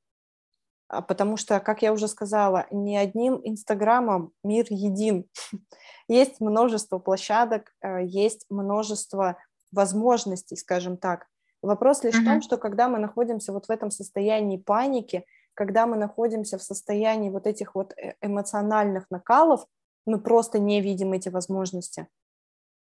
А, 0.88 1.02
потому 1.02 1.38
что, 1.38 1.60
как 1.60 1.82
я 1.82 1.92
уже 1.92 2.08
сказала, 2.08 2.66
ни 2.72 2.96
одним 2.96 3.42
Инстаграмом 3.44 4.32
мир 4.44 4.66
един. 4.70 5.26
Есть 6.08 6.40
множество 6.40 7.00
площадок, 7.00 7.74
э, 7.82 8.06
есть 8.06 8.46
множество 8.50 9.38
возможностей, 9.74 10.56
скажем 10.56 10.98
так. 10.98 11.28
Вопрос 11.62 12.04
лишь 12.04 12.16
mm-hmm. 12.16 12.22
в 12.22 12.26
том, 12.26 12.42
что 12.42 12.58
когда 12.58 12.90
мы 12.90 13.00
находимся 13.00 13.54
вот 13.54 13.68
в 13.68 13.70
этом 13.70 13.90
состоянии 13.92 14.58
паники, 14.58 15.26
когда 15.54 15.86
мы 15.88 15.98
находимся 15.98 16.58
в 16.58 16.64
состоянии 16.64 17.30
вот 17.30 17.48
этих 17.48 17.76
вот 17.76 17.94
э, 17.98 18.16
эмоциональных 18.22 19.10
накалов, 19.10 19.66
мы 20.06 20.20
просто 20.20 20.60
не 20.60 20.82
видим 20.82 21.14
эти 21.14 21.30
возможности. 21.30 22.08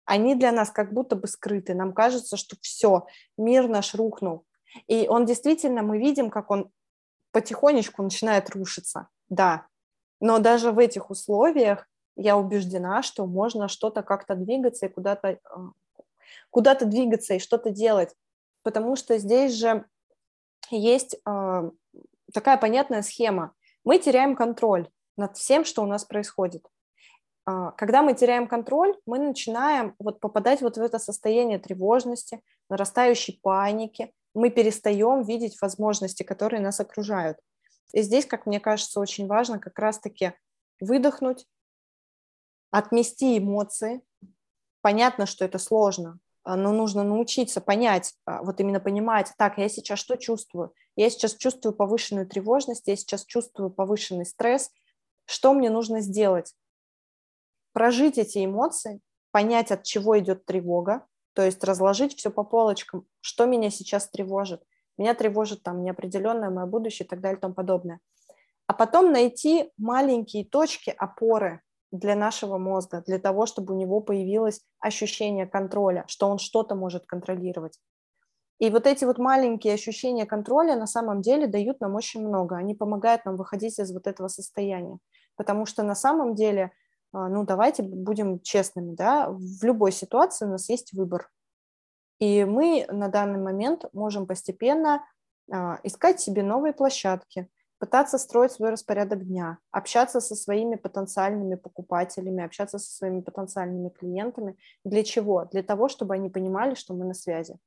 Они 0.04 0.34
для 0.34 0.52
нас 0.52 0.70
как 0.70 0.92
будто 0.92 1.14
бы 1.14 1.28
скрыты. 1.28 1.74
Нам 1.74 1.92
кажется, 1.92 2.36
что 2.36 2.56
все, 2.62 3.06
мир 3.36 3.68
наш 3.68 3.94
рухнул. 3.94 4.46
И 4.86 5.06
он 5.08 5.26
действительно, 5.26 5.82
мы 5.82 5.98
видим, 5.98 6.30
как 6.30 6.50
он 6.50 6.70
потихонечку 7.32 8.02
начинает 8.02 8.50
рушиться. 8.50 9.08
Да. 9.28 9.66
Но 10.20 10.38
даже 10.38 10.72
в 10.72 10.78
этих 10.78 11.10
условиях 11.10 11.86
я 12.16 12.36
убеждена, 12.36 13.02
что 13.02 13.26
можно 13.26 13.68
что-то 13.68 14.02
как-то 14.02 14.34
двигаться 14.34 14.86
и 14.86 14.90
куда-то 14.90 15.28
э, 15.28 15.38
куда-то 16.50 16.84
двигаться 16.86 17.34
и 17.34 17.38
что-то 17.38 17.70
делать, 17.70 18.14
потому 18.62 18.96
что 18.96 19.18
здесь 19.18 19.52
же 19.54 19.84
есть 20.70 21.16
э, 21.26 21.70
такая 22.32 22.56
понятная 22.56 23.02
схема. 23.02 23.54
мы 23.84 23.98
теряем 23.98 24.36
контроль 24.36 24.88
над 25.16 25.36
всем, 25.36 25.64
что 25.64 25.82
у 25.82 25.86
нас 25.86 26.04
происходит. 26.04 26.66
А, 27.46 27.72
когда 27.72 28.02
мы 28.02 28.14
теряем 28.14 28.46
контроль, 28.46 28.96
мы 29.06 29.18
начинаем 29.18 29.94
вот 29.98 30.20
попадать 30.20 30.60
вот 30.60 30.76
в 30.76 30.80
это 30.80 30.98
состояние 30.98 31.58
тревожности, 31.58 32.42
нарастающей 32.68 33.40
паники, 33.42 34.12
мы 34.34 34.50
перестаем 34.50 35.22
видеть 35.22 35.60
возможности, 35.60 36.22
которые 36.22 36.60
нас 36.60 36.78
окружают. 36.80 37.38
И 37.92 38.02
здесь, 38.02 38.26
как 38.26 38.46
мне 38.46 38.60
кажется, 38.60 39.00
очень 39.00 39.26
важно 39.26 39.58
как 39.58 39.78
раз-таки 39.78 40.32
выдохнуть, 40.80 41.46
отмести 42.70 43.38
эмоции. 43.38 44.02
Понятно, 44.82 45.26
что 45.26 45.44
это 45.44 45.58
сложно, 45.58 46.18
а, 46.42 46.56
но 46.56 46.72
нужно 46.72 47.02
научиться 47.02 47.60
понять, 47.60 48.14
а, 48.24 48.42
вот 48.42 48.60
именно 48.60 48.80
понимать, 48.80 49.32
так, 49.36 49.58
я 49.58 49.68
сейчас 49.68 49.98
что 49.98 50.16
чувствую? 50.16 50.72
Я 50.96 51.10
сейчас 51.10 51.34
чувствую 51.34 51.74
повышенную 51.74 52.26
тревожность, 52.26 52.86
я 52.86 52.96
сейчас 52.96 53.24
чувствую 53.24 53.70
повышенный 53.70 54.26
стресс. 54.26 54.70
Что 55.26 55.52
мне 55.52 55.70
нужно 55.70 56.00
сделать? 56.00 56.54
Прожить 57.72 58.18
эти 58.18 58.44
эмоции, 58.44 59.00
понять, 59.30 59.70
от 59.70 59.84
чего 59.84 60.18
идет 60.18 60.44
тревога, 60.44 61.06
то 61.34 61.42
есть 61.42 61.62
разложить 61.62 62.16
все 62.18 62.30
по 62.30 62.42
полочкам, 62.42 63.06
что 63.20 63.46
меня 63.46 63.70
сейчас 63.70 64.08
тревожит. 64.08 64.62
Меня 64.98 65.14
тревожит 65.14 65.62
там 65.62 65.82
неопределенное 65.82 66.50
мое 66.50 66.66
будущее 66.66 67.06
и 67.06 67.08
так 67.08 67.20
далее 67.20 67.38
и 67.38 67.40
тому 67.40 67.54
подобное. 67.54 68.00
А 68.66 68.74
потом 68.74 69.12
найти 69.12 69.70
маленькие 69.78 70.44
точки 70.44 70.90
опоры, 70.90 71.62
для 71.92 72.14
нашего 72.14 72.58
мозга, 72.58 73.02
для 73.06 73.18
того, 73.18 73.46
чтобы 73.46 73.74
у 73.74 73.76
него 73.76 74.00
появилось 74.00 74.62
ощущение 74.78 75.46
контроля, 75.46 76.04
что 76.06 76.28
он 76.28 76.38
что-то 76.38 76.74
может 76.74 77.06
контролировать. 77.06 77.78
И 78.60 78.68
вот 78.68 78.86
эти 78.86 79.04
вот 79.06 79.18
маленькие 79.18 79.74
ощущения 79.74 80.26
контроля 80.26 80.76
на 80.76 80.86
самом 80.86 81.22
деле 81.22 81.46
дают 81.46 81.80
нам 81.80 81.94
очень 81.94 82.20
много. 82.26 82.56
Они 82.56 82.74
помогают 82.74 83.24
нам 83.24 83.36
выходить 83.36 83.78
из 83.78 83.90
вот 83.90 84.06
этого 84.06 84.28
состояния. 84.28 84.98
Потому 85.34 85.64
что 85.64 85.82
на 85.82 85.94
самом 85.94 86.34
деле, 86.34 86.70
а, 87.12 87.28
ну 87.28 87.44
давайте 87.46 87.82
будем 87.82 88.40
честными, 88.40 88.94
да, 88.94 89.30
в 89.30 89.64
любой 89.64 89.92
ситуации 89.92 90.44
у 90.44 90.50
нас 90.50 90.68
есть 90.68 90.92
выбор. 90.92 91.30
И 92.18 92.44
мы 92.44 92.84
на 92.90 93.08
данный 93.08 93.40
момент 93.40 93.86
можем 93.94 94.26
постепенно 94.26 95.02
а, 95.50 95.80
искать 95.82 96.20
себе 96.20 96.42
новые 96.42 96.74
площадки, 96.74 97.48
пытаться 97.80 98.18
строить 98.18 98.52
свой 98.52 98.70
распорядок 98.70 99.26
дня, 99.26 99.58
общаться 99.70 100.20
со 100.20 100.36
своими 100.36 100.76
потенциальными 100.76 101.54
покупателями, 101.54 102.44
общаться 102.44 102.78
со 102.78 102.94
своими 102.94 103.22
потенциальными 103.22 103.88
клиентами. 103.88 104.56
Для 104.84 105.02
чего? 105.02 105.46
Для 105.50 105.62
того, 105.62 105.88
чтобы 105.88 106.14
они 106.14 106.28
понимали, 106.28 106.74
что 106.74 106.94
мы 106.94 107.06
на 107.06 107.14
связи. 107.14 107.58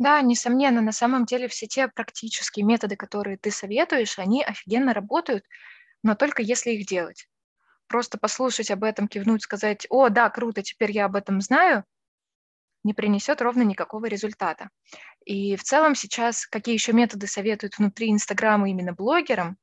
Да, 0.00 0.20
несомненно, 0.22 0.80
на 0.80 0.92
самом 0.92 1.24
деле 1.24 1.46
все 1.46 1.66
те 1.66 1.86
практические 1.86 2.64
методы, 2.64 2.96
которые 2.96 3.38
ты 3.38 3.50
советуешь, 3.50 4.18
они 4.18 4.42
офигенно 4.42 4.92
работают, 4.92 5.44
но 6.02 6.16
только 6.16 6.42
если 6.42 6.70
их 6.72 6.86
делать. 6.86 7.28
Просто 7.86 8.18
послушать 8.18 8.70
об 8.70 8.82
этом, 8.82 9.06
кивнуть, 9.06 9.42
сказать, 9.42 9.86
о, 9.88 10.08
да, 10.08 10.30
круто, 10.30 10.62
теперь 10.62 10.90
я 10.90 11.04
об 11.04 11.16
этом 11.16 11.40
знаю, 11.40 11.84
не 12.84 12.94
принесет 12.94 13.42
ровно 13.42 13.62
никакого 13.62 14.06
результата. 14.06 14.70
И 15.24 15.56
в 15.56 15.62
целом 15.62 15.94
сейчас 15.94 16.46
какие 16.46 16.74
еще 16.74 16.92
методы 16.92 17.26
советуют 17.26 17.78
внутри 17.78 18.10
Инстаграма 18.10 18.70
именно 18.70 18.92
блогерам, 18.92 19.56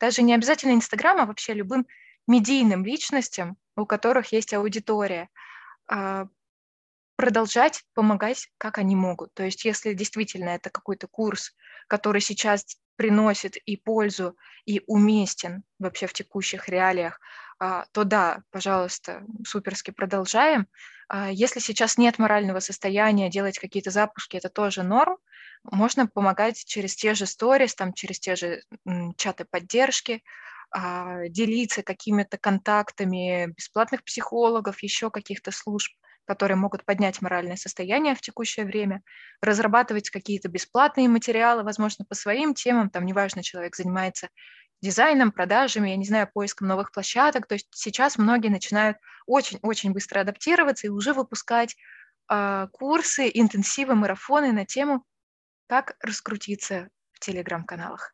даже 0.00 0.22
не 0.22 0.34
обязательно 0.34 0.72
Инстаграма, 0.72 1.22
а 1.22 1.26
вообще 1.26 1.54
любым 1.54 1.86
медийным 2.26 2.84
личностям, 2.84 3.56
у 3.76 3.86
которых 3.86 4.32
есть 4.32 4.52
аудитория, 4.54 5.28
а, 5.88 6.26
продолжать 7.16 7.84
помогать, 7.94 8.48
как 8.58 8.78
они 8.78 8.96
могут. 8.96 9.32
То 9.34 9.44
есть 9.44 9.64
если 9.64 9.94
действительно 9.94 10.50
это 10.50 10.70
какой-то 10.70 11.06
курс, 11.06 11.52
который 11.88 12.20
сейчас 12.20 12.64
приносит 12.96 13.56
и 13.56 13.76
пользу, 13.76 14.36
и 14.64 14.82
уместен 14.86 15.64
вообще 15.78 16.06
в 16.06 16.12
текущих 16.12 16.68
реалиях, 16.68 17.20
а, 17.58 17.86
то 17.92 18.04
да, 18.04 18.42
пожалуйста, 18.50 19.24
суперски 19.46 19.90
продолжаем. 19.90 20.66
А, 21.08 21.30
если 21.30 21.60
сейчас 21.60 21.98
нет 21.98 22.18
морального 22.18 22.60
состояния 22.60 23.30
делать 23.30 23.58
какие-то 23.58 23.90
запуски, 23.90 24.36
это 24.36 24.48
тоже 24.48 24.82
норм. 24.82 25.18
Можно 25.64 26.06
помогать 26.06 26.64
через 26.66 26.94
те 26.96 27.14
же 27.14 27.26
сторис, 27.26 27.74
там, 27.74 27.92
через 27.94 28.20
те 28.20 28.36
же 28.36 28.62
чаты 29.16 29.44
поддержки, 29.44 30.22
а, 30.70 31.28
делиться 31.28 31.82
какими-то 31.82 32.38
контактами 32.38 33.46
бесплатных 33.56 34.04
психологов, 34.04 34.82
еще 34.82 35.10
каких-то 35.10 35.50
служб, 35.52 35.92
которые 36.26 36.56
могут 36.56 36.84
поднять 36.84 37.20
моральное 37.22 37.56
состояние 37.56 38.14
в 38.14 38.20
текущее 38.20 38.66
время, 38.66 39.02
разрабатывать 39.42 40.10
какие-то 40.10 40.48
бесплатные 40.48 41.08
материалы, 41.08 41.62
возможно, 41.62 42.04
по 42.06 42.14
своим 42.14 42.54
темам, 42.54 42.90
там, 42.90 43.04
неважно, 43.04 43.42
человек 43.42 43.76
занимается 43.76 44.28
дизайном, 44.84 45.32
продажами, 45.32 45.90
я 45.90 45.96
не 45.96 46.04
знаю, 46.04 46.30
поиском 46.32 46.68
новых 46.68 46.92
площадок. 46.92 47.46
То 47.46 47.54
есть 47.54 47.68
сейчас 47.74 48.18
многие 48.18 48.48
начинают 48.48 48.98
очень-очень 49.26 49.92
быстро 49.92 50.20
адаптироваться 50.20 50.86
и 50.86 50.90
уже 50.90 51.14
выпускать 51.14 51.74
э, 52.30 52.68
курсы, 52.70 53.30
интенсивы, 53.32 53.94
марафоны 53.94 54.52
на 54.52 54.66
тему, 54.66 55.04
как 55.66 55.96
раскрутиться 56.00 56.88
в 57.12 57.20
телеграм-каналах. 57.20 58.12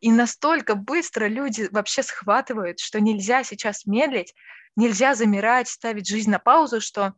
И 0.00 0.12
настолько 0.12 0.74
быстро 0.74 1.26
люди 1.26 1.68
вообще 1.70 2.02
схватывают, 2.02 2.80
что 2.80 3.00
нельзя 3.00 3.42
сейчас 3.42 3.86
медлить, 3.86 4.34
нельзя 4.76 5.14
замирать, 5.14 5.68
ставить 5.68 6.08
жизнь 6.08 6.30
на 6.30 6.38
паузу, 6.38 6.80
что 6.80 7.14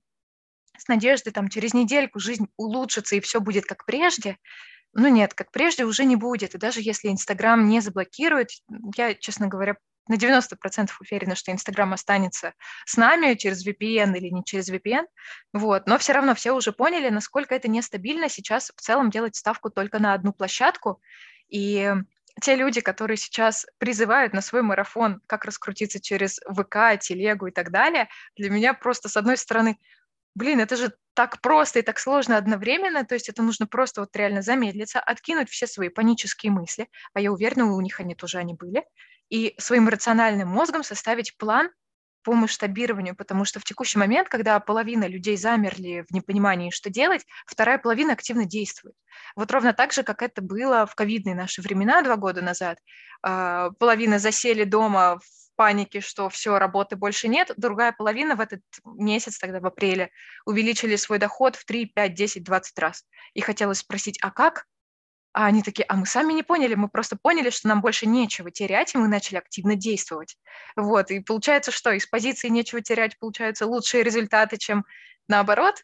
с 0.79 0.89
надеждой 0.89 1.33
там 1.33 1.49
через 1.49 1.75
недельку 1.75 2.19
жизнь 2.19 2.47
улучшится 2.57 3.17
и 3.17 3.21
все 3.21 3.41
будет 3.41 3.67
как 3.67 3.85
прежде. 3.85 4.39
Ну 4.95 5.09
нет, 5.09 5.35
как 5.35 5.51
прежде 5.51 5.85
уже 5.85 6.05
не 6.05 6.17
будет. 6.17 6.55
И 6.55 6.59
даже 6.59 6.81
если 6.81 7.09
Инстаграм 7.09 7.67
не 7.67 7.81
заблокирует, 7.81 8.51
я, 8.97 9.15
честно 9.15 9.47
говоря, 9.47 9.77
на 10.09 10.17
90% 10.17 10.91
уверена, 11.01 11.35
что 11.35 11.53
Инстаграм 11.53 11.93
останется 11.93 12.55
с 12.85 12.97
нами 12.97 13.35
через 13.35 13.67
VPN 13.67 14.17
или 14.17 14.29
не 14.29 14.45
через 14.45 14.69
VPN, 14.69 15.07
вот, 15.53 15.87
но 15.87 15.97
все 15.99 16.13
равно 16.13 16.35
все 16.35 16.53
уже 16.53 16.73
поняли, 16.73 17.09
насколько 17.09 17.55
это 17.55 17.69
нестабильно 17.69 18.29
сейчас 18.29 18.73
в 18.77 18.81
целом 18.81 19.11
делать 19.11 19.37
ставку 19.37 19.71
только 19.71 19.99
на 20.01 20.15
одну 20.15 20.33
площадку, 20.33 21.01
и 21.49 21.95
те 22.41 22.57
люди, 22.57 22.81
которые 22.81 23.17
сейчас 23.17 23.67
призывают 23.79 24.33
на 24.33 24.41
свой 24.41 24.63
марафон, 24.63 25.21
как 25.27 25.45
раскрутиться 25.45 26.01
через 26.01 26.41
ВК, 26.51 26.99
телегу 27.01 27.47
и 27.47 27.51
так 27.53 27.71
далее, 27.71 28.09
для 28.37 28.51
меня 28.51 28.75
просто, 28.75 29.09
с 29.09 29.17
одной 29.17 29.37
стороны, 29.37 29.79
блин, 30.35 30.61
это 30.61 30.77
же 30.77 30.95
так 31.15 31.41
просто 31.41 31.81
и 31.81 31.83
так 31.83 31.99
сложно 31.99 32.37
одновременно, 32.37 33.05
то 33.05 33.15
есть 33.15 33.29
это 33.29 33.43
нужно 33.43 33.67
просто 33.67 34.01
вот 34.01 34.17
реально 34.17 34.43
замедлиться, 34.43 35.01
откинуть 35.01 35.51
все 35.51 35.67
свои 35.67 35.89
панические 35.89 36.53
мысли, 36.53 36.89
а 37.15 37.21
я 37.21 37.33
уверена, 37.33 37.73
у 37.73 37.81
них 37.81 38.01
они 38.01 38.15
тоже 38.15 38.39
они 38.39 38.55
были, 38.55 38.85
и 39.29 39.55
своим 39.59 39.89
рациональным 39.89 40.49
мозгом 40.49 40.83
составить 40.83 41.37
план 41.37 41.71
по 42.23 42.35
масштабированию, 42.35 43.17
потому 43.17 43.45
что 43.45 43.61
в 43.61 43.65
текущий 43.65 43.99
момент, 43.99 44.29
когда 44.29 44.61
половина 44.61 45.07
людей 45.07 45.37
замерли 45.37 46.05
в 46.09 46.15
непонимании, 46.15 46.71
что 46.71 46.89
делать, 46.89 47.27
вторая 47.47 47.79
половина 47.79 48.13
активно 48.13 48.45
действует. 48.45 48.95
Вот 49.35 49.51
ровно 49.51 49.73
так 49.73 49.93
же, 49.93 50.03
как 50.03 50.23
это 50.23 50.41
было 50.41 50.87
в 50.87 50.95
ковидные 50.95 51.35
наши 51.35 51.63
времена 51.63 52.03
два 52.03 52.17
года 52.17 52.41
назад. 52.43 52.79
А, 53.23 53.71
половина 53.79 54.19
засели 54.19 54.65
дома 54.65 55.19
панике, 55.63 56.01
что 56.01 56.29
все, 56.29 56.59
работы 56.59 56.97
больше 56.97 57.29
нет, 57.29 57.53
другая 57.57 57.93
половина 57.93 58.35
в 58.35 58.41
этот 58.41 58.63
месяц, 58.85 59.39
тогда 59.39 59.61
в 59.61 59.67
апреле, 59.67 60.11
увеличили 60.45 60.97
свой 60.97 61.21
доход 61.21 61.55
в 61.55 61.65
3, 61.65 61.87
5, 61.87 62.15
10, 62.15 62.43
20 62.43 62.79
раз. 62.81 63.05
И 63.35 63.41
хотелось 63.41 63.79
спросить, 63.79 64.19
а 64.23 64.33
как? 64.33 64.67
А 65.33 65.47
они 65.47 65.63
такие, 65.63 65.85
а 65.89 65.95
мы 65.95 66.05
сами 66.05 66.33
не 66.33 66.43
поняли, 66.43 66.75
мы 66.75 66.89
просто 66.89 67.17
поняли, 67.17 67.51
что 67.51 67.69
нам 67.69 67.81
больше 67.81 68.07
нечего 68.07 68.51
терять, 68.51 68.93
и 68.93 68.99
мы 68.99 69.07
начали 69.07 69.37
активно 69.37 69.77
действовать. 69.77 70.37
Вот, 70.75 71.13
и 71.13 71.21
получается, 71.21 71.71
что 71.71 71.93
из 71.93 72.07
позиции 72.07 72.49
нечего 72.49 72.81
терять 72.81 73.17
получаются 73.21 73.67
лучшие 73.67 74.03
результаты, 74.03 74.57
чем 74.57 74.85
наоборот. 75.29 75.77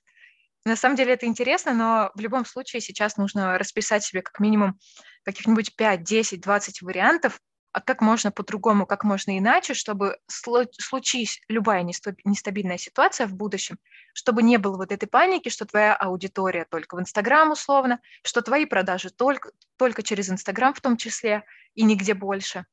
На 0.65 0.75
самом 0.75 0.97
деле 0.97 1.13
это 1.13 1.27
интересно, 1.27 1.73
но 1.73 2.11
в 2.17 2.21
любом 2.21 2.45
случае 2.45 2.81
сейчас 2.81 3.17
нужно 3.17 3.57
расписать 3.59 4.03
себе 4.03 4.23
как 4.23 4.41
минимум 4.41 4.77
каких-нибудь 5.23 5.77
5, 5.77 6.03
10, 6.03 6.41
20 6.41 6.83
вариантов, 6.83 7.39
а 7.73 7.81
как 7.81 8.01
можно 8.01 8.33
по-другому, 8.33 8.87
как 8.87 9.05
можно 9.05 9.39
иначе, 9.39 9.75
чтобы 9.75 10.19
случись 10.27 11.41
любая 11.49 11.83
нестабильная 11.83 12.79
ситуация 12.79 13.27
в 13.27 13.35
будущем, 13.35 13.79
чтобы 14.15 14.43
не 14.43 14.57
было 14.57 14.77
вот 14.77 14.91
этой 14.91 15.07
паники, 15.07 15.49
что 15.49 15.67
твоя 15.67 15.95
аудитория 15.95 16.65
только 16.65 16.97
в 16.97 17.01
Инстаграм 17.01 17.51
условно, 17.51 18.01
что 18.23 18.43
твои 18.43 18.65
продажи 18.65 19.11
только, 19.11 19.53
только 19.77 20.03
через 20.03 20.31
Инстаграм 20.31 20.73
в 20.75 20.81
том 20.81 20.97
числе 20.97 21.45
и 21.75 21.85
нигде 21.85 22.15
больше. 22.15 22.65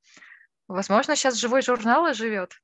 Возможно, 0.68 1.16
сейчас 1.16 1.36
живой 1.36 1.62
журнал 1.62 2.14
живет. 2.14 2.60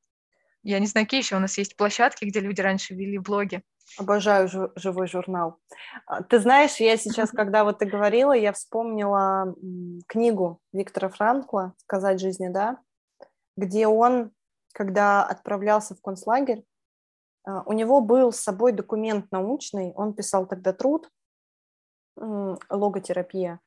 Я 0.63 0.79
не 0.79 0.87
знаю, 0.87 1.05
какие 1.05 1.21
еще 1.21 1.35
у 1.35 1.39
нас 1.39 1.57
есть 1.57 1.75
площадки, 1.75 2.25
где 2.25 2.39
люди 2.39 2.61
раньше 2.61 2.93
вели 2.93 3.17
блоги. 3.17 3.63
Обожаю 3.97 4.47
живой 4.75 5.07
журнал. 5.07 5.57
А, 6.05 6.23
ты 6.23 6.39
знаешь, 6.39 6.77
я 6.77 6.97
сейчас, 6.97 7.31
когда 7.31 7.63
вот 7.63 7.79
ты 7.79 7.85
говорила, 7.85 8.31
я 8.31 8.53
вспомнила 8.53 9.53
книгу 10.07 10.59
Виктора 10.71 11.09
Франкла 11.09 11.73
«Сказать 11.77 12.19
жизни 12.19 12.47
да», 12.47 12.79
где 13.57 13.87
он, 13.87 14.31
когда 14.73 15.23
отправлялся 15.23 15.95
в 15.95 16.01
концлагерь, 16.01 16.63
а, 17.43 17.63
у 17.65 17.73
него 17.73 18.01
был 18.01 18.31
с 18.31 18.39
собой 18.39 18.71
документ 18.71 19.31
научный, 19.31 19.93
он 19.95 20.13
писал 20.13 20.45
тогда 20.45 20.73
труд, 20.73 21.09
логотерапия, 22.69 23.59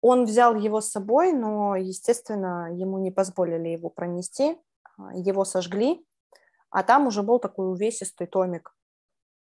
Он 0.00 0.24
взял 0.24 0.56
его 0.56 0.80
с 0.80 0.90
собой, 0.90 1.32
но, 1.32 1.76
естественно, 1.76 2.68
ему 2.72 2.98
не 2.98 3.10
позволили 3.10 3.68
его 3.68 3.90
пронести, 3.90 4.58
а, 4.98 5.14
его 5.14 5.44
сожгли, 5.44 6.04
а 6.70 6.82
там 6.82 7.06
уже 7.06 7.22
был 7.22 7.38
такой 7.38 7.70
увесистый 7.70 8.26
томик. 8.26 8.74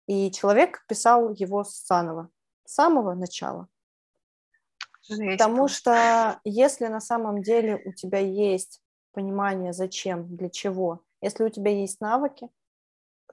И 0.08 0.32
человек 0.32 0.86
писал 0.88 1.34
его 1.34 1.64
заново, 1.64 2.30
с 2.66 2.74
самого 2.74 3.14
начала. 3.14 3.68
Жесть. 5.08 5.32
Потому 5.32 5.68
что 5.68 6.40
если 6.44 6.88
на 6.88 7.00
самом 7.00 7.42
деле 7.42 7.82
у 7.86 7.94
тебя 7.94 8.20
есть 8.20 8.82
понимание, 9.12 9.74
зачем, 9.74 10.36
для 10.36 10.50
чего, 10.50 11.02
если 11.22 11.44
у 11.44 11.50
тебя 11.50 11.72
есть 11.72 12.02
навыки, 12.02 12.50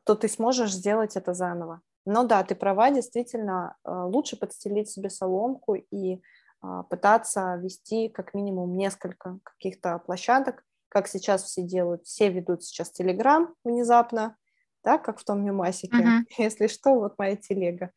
то 0.04 0.14
ты 0.14 0.28
сможешь 0.28 0.72
сделать 0.72 1.16
это 1.16 1.34
заново. 1.34 1.80
Но 2.04 2.24
да, 2.24 2.42
ты 2.42 2.54
права, 2.54 2.90
действительно, 2.90 3.76
э, 3.84 3.90
лучше 3.90 4.36
подстелить 4.36 4.90
себе 4.90 5.08
соломку 5.08 5.74
и 5.74 6.20
а, 6.62 6.84
пытаться 6.84 7.56
вести 7.56 8.08
как 8.08 8.34
минимум 8.34 8.76
несколько 8.76 9.40
каких-то 9.42 9.98
площадок, 9.98 10.64
как 10.88 11.08
сейчас 11.08 11.42
все 11.42 11.62
делают. 11.62 12.06
Все 12.06 12.30
ведут 12.30 12.62
сейчас 12.62 12.90
Телеграм 12.90 13.54
внезапно, 13.64 14.36
да, 14.84 14.98
как 14.98 15.18
в 15.18 15.24
том 15.24 15.44
мемасике. 15.44 15.96
Uh-huh. 15.96 16.24
Если 16.38 16.66
что, 16.66 16.94
вот 16.94 17.18
моя 17.18 17.36
телега. 17.36 17.90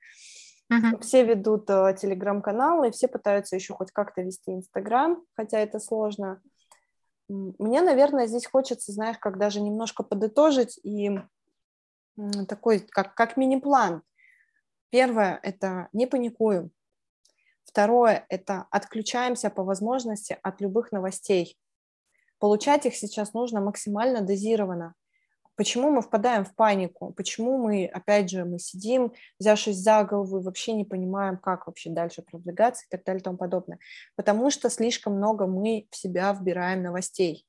Uh-huh. 0.71 0.99
Все 1.01 1.23
ведут 1.23 1.69
uh, 1.69 1.95
телеграм-каналы, 1.95 2.91
все 2.91 3.07
пытаются 3.07 3.55
еще 3.55 3.73
хоть 3.73 3.91
как-то 3.91 4.21
вести 4.21 4.51
Инстаграм, 4.51 5.23
хотя 5.35 5.59
это 5.59 5.79
сложно. 5.79 6.41
Мне, 7.27 7.81
наверное, 7.81 8.27
здесь 8.27 8.45
хочется, 8.45 8.91
знаешь, 8.91 9.17
как 9.17 9.37
даже 9.37 9.61
немножко 9.61 10.03
подытожить 10.03 10.79
и 10.83 11.19
такой, 12.47 12.79
как, 12.79 13.15
как 13.15 13.37
мини-план. 13.37 14.01
Первое– 14.89 15.39
это 15.43 15.89
не 15.91 16.07
паникуем. 16.07 16.71
Второе– 17.63 18.25
это 18.29 18.67
отключаемся 18.71 19.49
по 19.49 19.63
возможности 19.63 20.37
от 20.41 20.61
любых 20.61 20.91
новостей. 20.91 21.57
Получать 22.39 22.85
их 22.85 22.95
сейчас 22.95 23.33
нужно 23.33 23.59
максимально 23.59 24.21
дозированно. 24.21 24.93
Почему 25.55 25.89
мы 25.89 26.01
впадаем 26.01 26.45
в 26.45 26.53
панику? 26.55 27.13
Почему 27.13 27.57
мы, 27.57 27.85
опять 27.85 28.29
же, 28.29 28.45
мы 28.45 28.59
сидим, 28.59 29.13
взявшись 29.39 29.77
за 29.77 30.03
голову, 30.03 30.39
и 30.39 30.43
вообще 30.43 30.73
не 30.73 30.85
понимаем, 30.85 31.37
как 31.37 31.67
вообще 31.67 31.89
дальше 31.89 32.21
продвигаться 32.21 32.85
и 32.85 32.89
так 32.89 33.03
далее 33.05 33.21
и 33.21 33.23
тому 33.23 33.37
подобное? 33.37 33.79
Потому 34.15 34.49
что 34.51 34.69
слишком 34.69 35.15
много 35.15 35.47
мы 35.47 35.87
в 35.91 35.95
себя 35.95 36.33
вбираем 36.33 36.83
новостей 36.83 37.45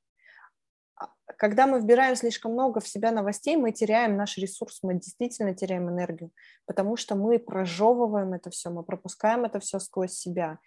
когда 1.37 1.67
мы 1.67 1.79
вбираем 1.79 2.15
слишком 2.15 2.53
много 2.53 2.79
в 2.79 2.87
себя 2.87 3.11
новостей, 3.11 3.57
мы 3.57 3.71
теряем 3.71 4.15
наш 4.15 4.37
ресурс, 4.37 4.79
мы 4.81 4.95
действительно 4.95 5.53
теряем 5.53 5.89
энергию, 5.89 6.31
потому 6.65 6.95
что 6.95 7.15
мы 7.15 7.37
прожевываем 7.37 8.33
это 8.33 8.49
все, 8.49 8.69
мы 8.69 8.83
пропускаем 8.83 9.43
это 9.45 9.59
все 9.59 9.79
сквозь 9.79 10.13
себя. 10.13 10.59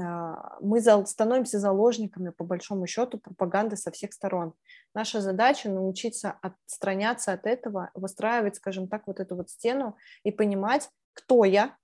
А, 0.00 0.58
мы 0.60 0.80
становимся 0.80 1.58
заложниками, 1.58 2.30
по 2.30 2.44
большому 2.44 2.86
счету, 2.86 3.18
пропаганды 3.18 3.76
со 3.76 3.90
всех 3.90 4.12
сторон. 4.12 4.54
Наша 4.94 5.20
задача 5.20 5.68
научиться 5.68 6.38
отстраняться 6.40 7.32
от 7.32 7.46
этого, 7.46 7.90
выстраивать, 7.94 8.56
скажем 8.56 8.88
так, 8.88 9.06
вот 9.06 9.20
эту 9.20 9.36
вот 9.36 9.50
стену 9.50 9.96
и 10.22 10.30
понимать, 10.30 10.88
кто 11.12 11.44
я 11.44 11.76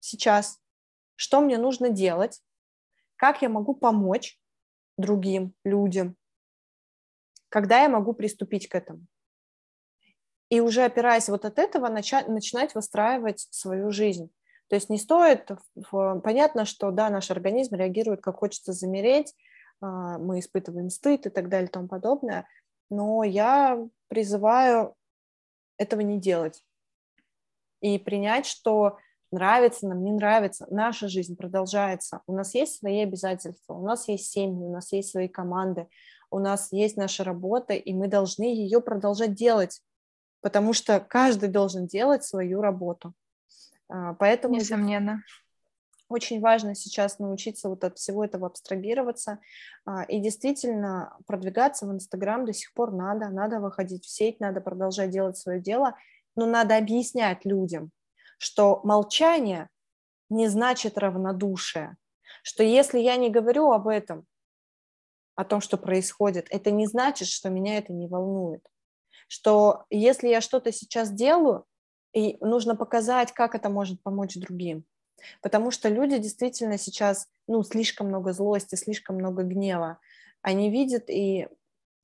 сейчас, 0.00 0.58
что 1.16 1.40
мне 1.40 1.58
нужно 1.58 1.90
делать, 1.90 2.42
как 3.16 3.42
я 3.42 3.48
могу 3.48 3.74
помочь 3.74 4.40
другим 4.96 5.54
людям, 5.64 6.16
когда 7.48 7.82
я 7.82 7.88
могу 7.88 8.14
приступить 8.14 8.68
к 8.68 8.74
этому. 8.74 9.06
И 10.48 10.60
уже 10.60 10.82
опираясь 10.82 11.28
вот 11.28 11.44
от 11.44 11.58
этого, 11.58 11.88
начать, 11.88 12.26
начинать 12.26 12.74
выстраивать 12.74 13.46
свою 13.50 13.92
жизнь. 13.92 14.30
То 14.70 14.76
есть 14.76 14.88
не 14.88 14.98
стоит, 14.98 15.50
понятно, 15.90 16.64
что 16.64 16.92
да, 16.92 17.10
наш 17.10 17.32
организм 17.32 17.74
реагирует, 17.74 18.22
как 18.22 18.36
хочется 18.36 18.72
замереть, 18.72 19.34
а, 19.80 20.16
мы 20.18 20.38
испытываем 20.38 20.90
стыд 20.90 21.26
и 21.26 21.28
так 21.28 21.48
далее 21.48 21.68
и 21.68 21.72
тому 21.72 21.88
подобное, 21.88 22.46
но 22.88 23.24
я 23.24 23.84
призываю 24.06 24.94
этого 25.76 26.02
не 26.02 26.20
делать 26.20 26.62
и 27.80 27.98
принять, 27.98 28.46
что 28.46 28.98
нравится 29.32 29.88
нам, 29.88 30.04
не 30.04 30.12
нравится, 30.12 30.68
наша 30.70 31.08
жизнь 31.08 31.36
продолжается, 31.36 32.20
у 32.28 32.32
нас 32.32 32.54
есть 32.54 32.78
свои 32.78 33.00
обязательства, 33.00 33.74
у 33.74 33.84
нас 33.84 34.06
есть 34.06 34.30
семьи, 34.30 34.62
у 34.62 34.72
нас 34.72 34.92
есть 34.92 35.10
свои 35.10 35.26
команды, 35.26 35.88
у 36.30 36.38
нас 36.38 36.70
есть 36.70 36.96
наша 36.96 37.24
работа, 37.24 37.72
и 37.72 37.92
мы 37.92 38.06
должны 38.06 38.44
ее 38.44 38.80
продолжать 38.80 39.34
делать, 39.34 39.82
потому 40.42 40.74
что 40.74 41.00
каждый 41.00 41.48
должен 41.48 41.88
делать 41.88 42.22
свою 42.22 42.60
работу. 42.60 43.14
А, 43.90 44.14
поэтому 44.14 44.54
Несомненно. 44.54 45.22
Очень 46.08 46.40
важно 46.40 46.74
сейчас 46.74 47.20
научиться 47.20 47.68
вот 47.68 47.84
от 47.84 47.96
всего 47.96 48.24
этого 48.24 48.48
абстрагироваться 48.48 49.38
а, 49.84 50.02
и 50.02 50.18
действительно 50.20 51.16
продвигаться 51.26 51.86
в 51.86 51.92
Инстаграм 51.92 52.44
до 52.44 52.52
сих 52.52 52.72
пор 52.72 52.92
надо, 52.92 53.28
надо 53.28 53.60
выходить 53.60 54.04
в 54.04 54.10
сеть, 54.10 54.40
надо 54.40 54.60
продолжать 54.60 55.10
делать 55.10 55.36
свое 55.36 55.60
дело, 55.60 55.94
но 56.34 56.46
надо 56.46 56.76
объяснять 56.76 57.44
людям, 57.44 57.92
что 58.38 58.80
молчание 58.82 59.68
не 60.30 60.48
значит 60.48 60.98
равнодушие, 60.98 61.96
что 62.42 62.64
если 62.64 62.98
я 62.98 63.16
не 63.16 63.30
говорю 63.30 63.70
об 63.70 63.86
этом, 63.86 64.26
о 65.36 65.44
том, 65.44 65.60
что 65.60 65.76
происходит, 65.76 66.48
это 66.50 66.70
не 66.70 66.86
значит, 66.86 67.28
что 67.28 67.50
меня 67.50 67.78
это 67.78 67.92
не 67.92 68.08
волнует. 68.08 68.66
Что 69.28 69.84
если 69.90 70.28
я 70.28 70.40
что-то 70.40 70.72
сейчас 70.72 71.10
делаю, 71.12 71.64
и 72.12 72.36
нужно 72.40 72.76
показать, 72.76 73.32
как 73.32 73.54
это 73.54 73.68
может 73.68 74.02
помочь 74.02 74.34
другим. 74.36 74.84
Потому 75.42 75.70
что 75.70 75.88
люди 75.88 76.18
действительно 76.18 76.78
сейчас, 76.78 77.28
ну, 77.46 77.62
слишком 77.62 78.08
много 78.08 78.32
злости, 78.32 78.74
слишком 78.74 79.16
много 79.16 79.42
гнева. 79.42 79.98
Они 80.42 80.70
видят, 80.70 81.10
и, 81.10 81.48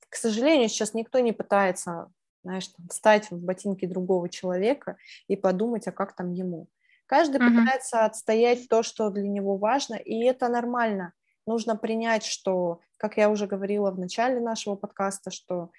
к 0.09 0.15
сожалению, 0.15 0.69
сейчас 0.69 0.93
никто 0.93 1.19
не 1.19 1.31
пытается, 1.31 2.11
знаешь, 2.43 2.67
там, 2.67 2.87
встать 2.89 3.31
в 3.31 3.43
ботинки 3.43 3.85
другого 3.85 4.29
человека 4.29 4.97
и 5.27 5.35
подумать, 5.35 5.87
а 5.87 5.91
как 5.91 6.15
там 6.15 6.31
ему. 6.31 6.67
Каждый 7.07 7.39
uh-huh. 7.39 7.61
пытается 7.61 8.05
отстоять 8.05 8.67
то, 8.69 8.83
что 8.83 9.09
для 9.09 9.27
него 9.27 9.57
важно, 9.57 9.95
и 9.95 10.23
это 10.23 10.49
нормально 10.49 11.13
нужно 11.47 11.75
принять, 11.75 12.25
что, 12.25 12.81
как 12.97 13.17
я 13.17 13.29
уже 13.29 13.47
говорила 13.47 13.89
в 13.89 13.97
начале 13.97 14.39
нашего 14.39 14.75
подкаста, 14.75 15.31
что 15.31 15.71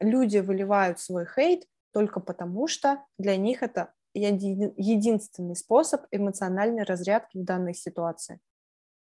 люди 0.00 0.38
выливают 0.38 0.98
свой 0.98 1.24
хейт 1.24 1.66
только 1.92 2.20
потому, 2.20 2.66
что 2.68 3.04
для 3.18 3.36
них 3.36 3.62
это 3.62 3.92
единственный 4.14 5.56
способ 5.56 6.02
эмоциональной 6.10 6.82
разрядки 6.82 7.38
в 7.38 7.44
данной 7.44 7.74
ситуации. 7.74 8.40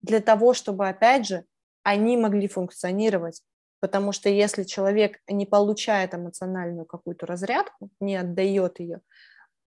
Для 0.02 0.19
того, 0.19 0.54
чтобы, 0.54 0.88
опять 0.88 1.28
же, 1.28 1.45
они 1.84 2.17
могли 2.17 2.48
функционировать. 2.48 3.41
Потому 3.80 4.12
что 4.12 4.30
если 4.30 4.63
человек 4.63 5.19
не 5.28 5.45
получает 5.45 6.15
эмоциональную 6.15 6.86
какую-то 6.86 7.28
разрядку, 7.28 7.89
не 8.00 8.15
отдает 8.15 8.80
ее 8.80 9.02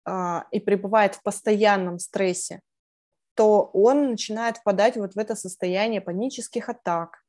а, 0.05 0.45
и 0.51 0.59
пребывает 0.61 1.15
в 1.15 1.23
постоянном 1.23 1.99
стрессе, 1.99 2.61
то 3.35 3.69
он 3.73 4.11
начинает 4.11 4.57
впадать 4.57 4.95
вот 4.95 5.13
в 5.13 5.19
это 5.19 5.35
состояние 5.35 5.99
панических 5.99 6.69
атак, 6.69 7.23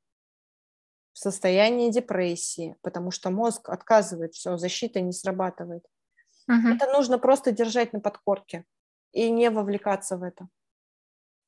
в 1.18 1.20
состояние 1.20 1.90
депрессии, 1.90 2.76
потому 2.80 3.10
что 3.10 3.30
мозг 3.30 3.70
отказывает, 3.70 4.34
все, 4.34 4.56
защита 4.56 5.00
не 5.00 5.10
срабатывает. 5.10 5.84
Угу. 6.46 6.68
Это 6.68 6.86
нужно 6.92 7.18
просто 7.18 7.50
держать 7.50 7.92
на 7.92 7.98
подкорке 7.98 8.64
и 9.10 9.28
не 9.28 9.50
вовлекаться 9.50 10.16
в 10.16 10.22
это. 10.22 10.46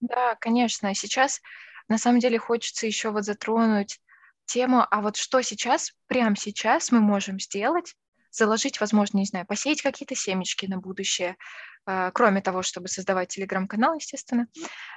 Да, 0.01 0.35
конечно. 0.35 0.93
Сейчас 0.97 1.41
на 1.87 1.99
самом 1.99 2.19
деле 2.19 2.37
хочется 2.37 2.89
еще 2.89 3.11
вот 3.11 3.25
затронуть 3.25 4.01
тему, 4.45 4.85
а 4.91 5.01
вот 5.03 5.17
что 5.17 5.41
сейчас, 5.41 5.93
прямо 6.09 6.35
сейчас 6.35 6.91
мы 6.91 6.99
можем 6.99 7.39
сделать, 7.39 7.95
заложить, 8.33 8.81
возможно, 8.81 9.19
не 9.19 9.27
знаю, 9.27 9.47
посеять 9.47 9.83
какие-то 9.83 10.17
семечки 10.17 10.67
на 10.67 10.79
будущее, 10.79 11.31
а, 11.31 11.37
кроме 12.13 12.41
того, 12.41 12.63
чтобы 12.63 12.89
создавать 12.89 13.29
телеграм-канал, 13.29 13.95
естественно. 13.95 14.47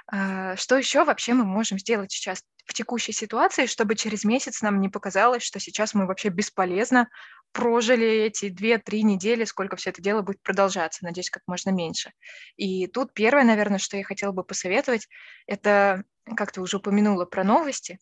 А, 0.06 0.56
что 0.56 0.76
еще 0.76 1.04
вообще 1.04 1.34
мы 1.34 1.44
можем 1.44 1.78
сделать 1.78 2.12
сейчас 2.12 2.42
в 2.66 2.72
текущей 2.72 3.12
ситуации, 3.12 3.66
чтобы 3.66 3.94
через 3.94 4.24
месяц 4.24 4.62
нам 4.62 4.80
не 4.80 4.88
показалось, 4.88 5.42
что 5.42 5.60
сейчас 5.60 5.94
мы 5.94 6.06
вообще 6.06 6.28
бесполезно 6.28 7.08
прожили 7.52 8.06
эти 8.06 8.48
две-три 8.48 9.02
недели, 9.04 9.44
сколько 9.44 9.76
все 9.76 9.90
это 9.90 10.02
дело 10.02 10.22
будет 10.22 10.42
продолжаться, 10.42 11.04
надеюсь, 11.04 11.30
как 11.30 11.42
можно 11.46 11.70
меньше. 11.70 12.12
И 12.56 12.88
тут 12.88 13.14
первое, 13.14 13.44
наверное, 13.44 13.78
что 13.78 13.96
я 13.96 14.02
хотела 14.02 14.32
бы 14.32 14.42
посоветовать, 14.42 15.08
это, 15.46 16.02
как 16.36 16.50
ты 16.50 16.60
уже 16.60 16.78
упомянула 16.78 17.26
про 17.26 17.44
новости, 17.44 17.98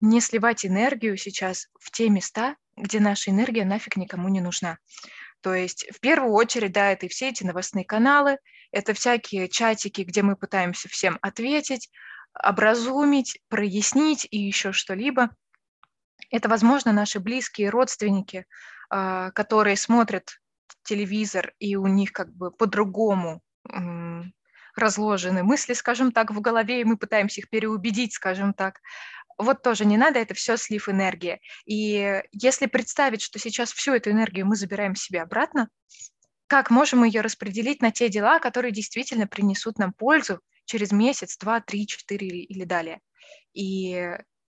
не 0.00 0.20
сливать 0.20 0.64
энергию 0.64 1.16
сейчас 1.16 1.68
в 1.78 1.90
те 1.90 2.08
места, 2.08 2.56
где 2.76 3.00
наша 3.00 3.30
энергия 3.30 3.64
нафиг 3.64 3.96
никому 3.96 4.28
не 4.28 4.40
нужна. 4.40 4.78
То 5.40 5.54
есть 5.54 5.86
в 5.92 6.00
первую 6.00 6.32
очередь, 6.32 6.72
да, 6.72 6.92
это 6.92 7.06
и 7.06 7.08
все 7.08 7.28
эти 7.28 7.44
новостные 7.44 7.84
каналы, 7.84 8.38
это 8.72 8.94
всякие 8.94 9.48
чатики, 9.48 10.02
где 10.02 10.22
мы 10.22 10.36
пытаемся 10.36 10.88
всем 10.88 11.18
ответить, 11.22 11.90
образумить, 12.42 13.40
прояснить 13.48 14.26
и 14.30 14.38
еще 14.38 14.72
что-либо. 14.72 15.30
Это, 16.30 16.48
возможно, 16.48 16.92
наши 16.92 17.20
близкие 17.20 17.70
родственники, 17.70 18.46
а, 18.90 19.30
которые 19.30 19.76
смотрят 19.76 20.40
телевизор, 20.82 21.52
и 21.58 21.76
у 21.76 21.86
них 21.86 22.12
как 22.12 22.32
бы 22.34 22.50
по-другому 22.50 23.42
разложены 24.76 25.42
мысли, 25.42 25.72
скажем 25.72 26.12
так, 26.12 26.30
в 26.30 26.40
голове, 26.40 26.82
и 26.82 26.84
мы 26.84 26.96
пытаемся 26.96 27.40
их 27.40 27.48
переубедить, 27.48 28.12
скажем 28.12 28.52
так. 28.52 28.80
Вот 29.38 29.62
тоже 29.62 29.84
не 29.84 29.96
надо, 29.96 30.18
это 30.18 30.34
все 30.34 30.56
слив 30.56 30.88
энергии. 30.88 31.40
И 31.66 32.22
если 32.32 32.66
представить, 32.66 33.20
что 33.20 33.38
сейчас 33.38 33.72
всю 33.72 33.92
эту 33.94 34.10
энергию 34.10 34.46
мы 34.46 34.56
забираем 34.56 34.94
себе 34.94 35.22
обратно, 35.22 35.68
как 36.46 36.70
можем 36.70 37.04
ее 37.04 37.20
распределить 37.20 37.82
на 37.82 37.90
те 37.90 38.08
дела, 38.08 38.38
которые 38.38 38.72
действительно 38.72 39.26
принесут 39.26 39.78
нам 39.78 39.92
пользу 39.92 40.40
через 40.64 40.92
месяц, 40.92 41.36
два, 41.36 41.60
три, 41.60 41.86
четыре 41.86 42.28
или 42.28 42.64
далее. 42.64 43.00
И 43.52 44.10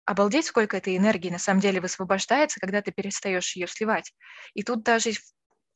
обалдеть, 0.05 0.45
сколько 0.45 0.77
этой 0.77 0.97
энергии 0.97 1.29
на 1.29 1.39
самом 1.39 1.59
деле 1.59 1.81
высвобождается, 1.81 2.59
когда 2.59 2.81
ты 2.81 2.91
перестаешь 2.91 3.55
ее 3.55 3.67
сливать. 3.67 4.13
И 4.53 4.63
тут 4.63 4.83
даже 4.83 5.11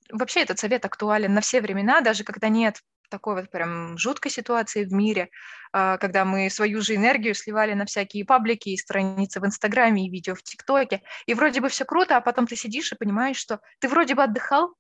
вообще 0.10 0.42
этот 0.42 0.60
совет 0.60 0.86
актуален 0.86 1.34
на 1.34 1.42
все 1.42 1.62
времена, 1.62 2.02
даже 2.02 2.24
когда 2.24 2.50
нет 2.50 2.80
такой 3.10 3.36
вот 3.36 3.50
прям 3.52 3.98
жуткой 3.98 4.32
ситуации 4.32 4.86
в 4.86 4.94
мире, 4.94 5.30
а, 5.72 5.98
когда 5.98 6.26
мы 6.26 6.50
свою 6.50 6.82
же 6.82 6.96
энергию 6.96 7.36
сливали 7.36 7.74
на 7.74 7.86
всякие 7.86 8.26
паблики 8.26 8.70
и 8.70 8.78
страницы 8.78 9.40
в 9.40 9.46
Инстаграме 9.46 10.08
и 10.08 10.10
видео 10.10 10.36
в 10.36 10.44
ТикТоке, 10.44 11.02
и 11.26 11.34
вроде 11.34 11.62
бы 11.62 11.70
все 11.70 11.86
круто, 11.86 12.18
а 12.18 12.22
потом 12.22 12.48
ты 12.48 12.56
сидишь 12.56 12.92
и 12.92 12.96
понимаешь, 12.96 13.38
что 13.38 13.60
ты 13.80 13.88
вроде 13.88 14.16
бы 14.16 14.24
отдыхал, 14.24 14.76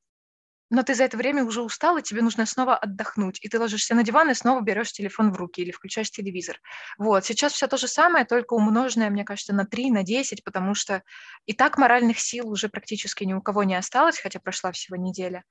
но 0.73 0.81
ты 0.81 0.95
за 0.95 1.03
это 1.03 1.17
время 1.17 1.43
уже 1.43 1.61
устал, 1.61 1.97
и 1.97 2.01
тебе 2.01 2.23
нужно 2.23 2.47
снова 2.47 2.75
отдохнуть. 2.75 3.37
И 3.43 3.47
ты 3.47 3.59
ложишься 3.59 3.93
на 3.93 4.03
диван 4.03 4.31
и 4.31 4.33
снова 4.33 4.61
берешь 4.61 4.91
телефон 4.91 5.31
в 5.31 5.37
руки 5.37 5.61
или 5.61 5.69
включаешь 5.69 6.09
телевизор. 6.09 6.59
Вот, 6.97 7.25
сейчас 7.25 7.53
все 7.53 7.67
то 7.67 7.77
же 7.77 7.87
самое, 7.87 8.25
только 8.25 8.55
умноженное, 8.55 9.11
мне 9.11 9.23
кажется, 9.23 9.53
на 9.53 9.65
3, 9.65 9.91
на 9.91 10.01
10, 10.03 10.43
потому 10.43 10.73
что 10.73 11.03
и 11.45 11.53
так 11.53 11.77
моральных 11.77 12.19
сил 12.19 12.49
уже 12.49 12.69
практически 12.69 13.23
ни 13.23 13.33
у 13.33 13.41
кого 13.41 13.63
не 13.63 13.75
осталось, 13.75 14.17
хотя 14.17 14.39
прошла 14.39 14.71
всего 14.71 14.95
неделя. 14.95 15.43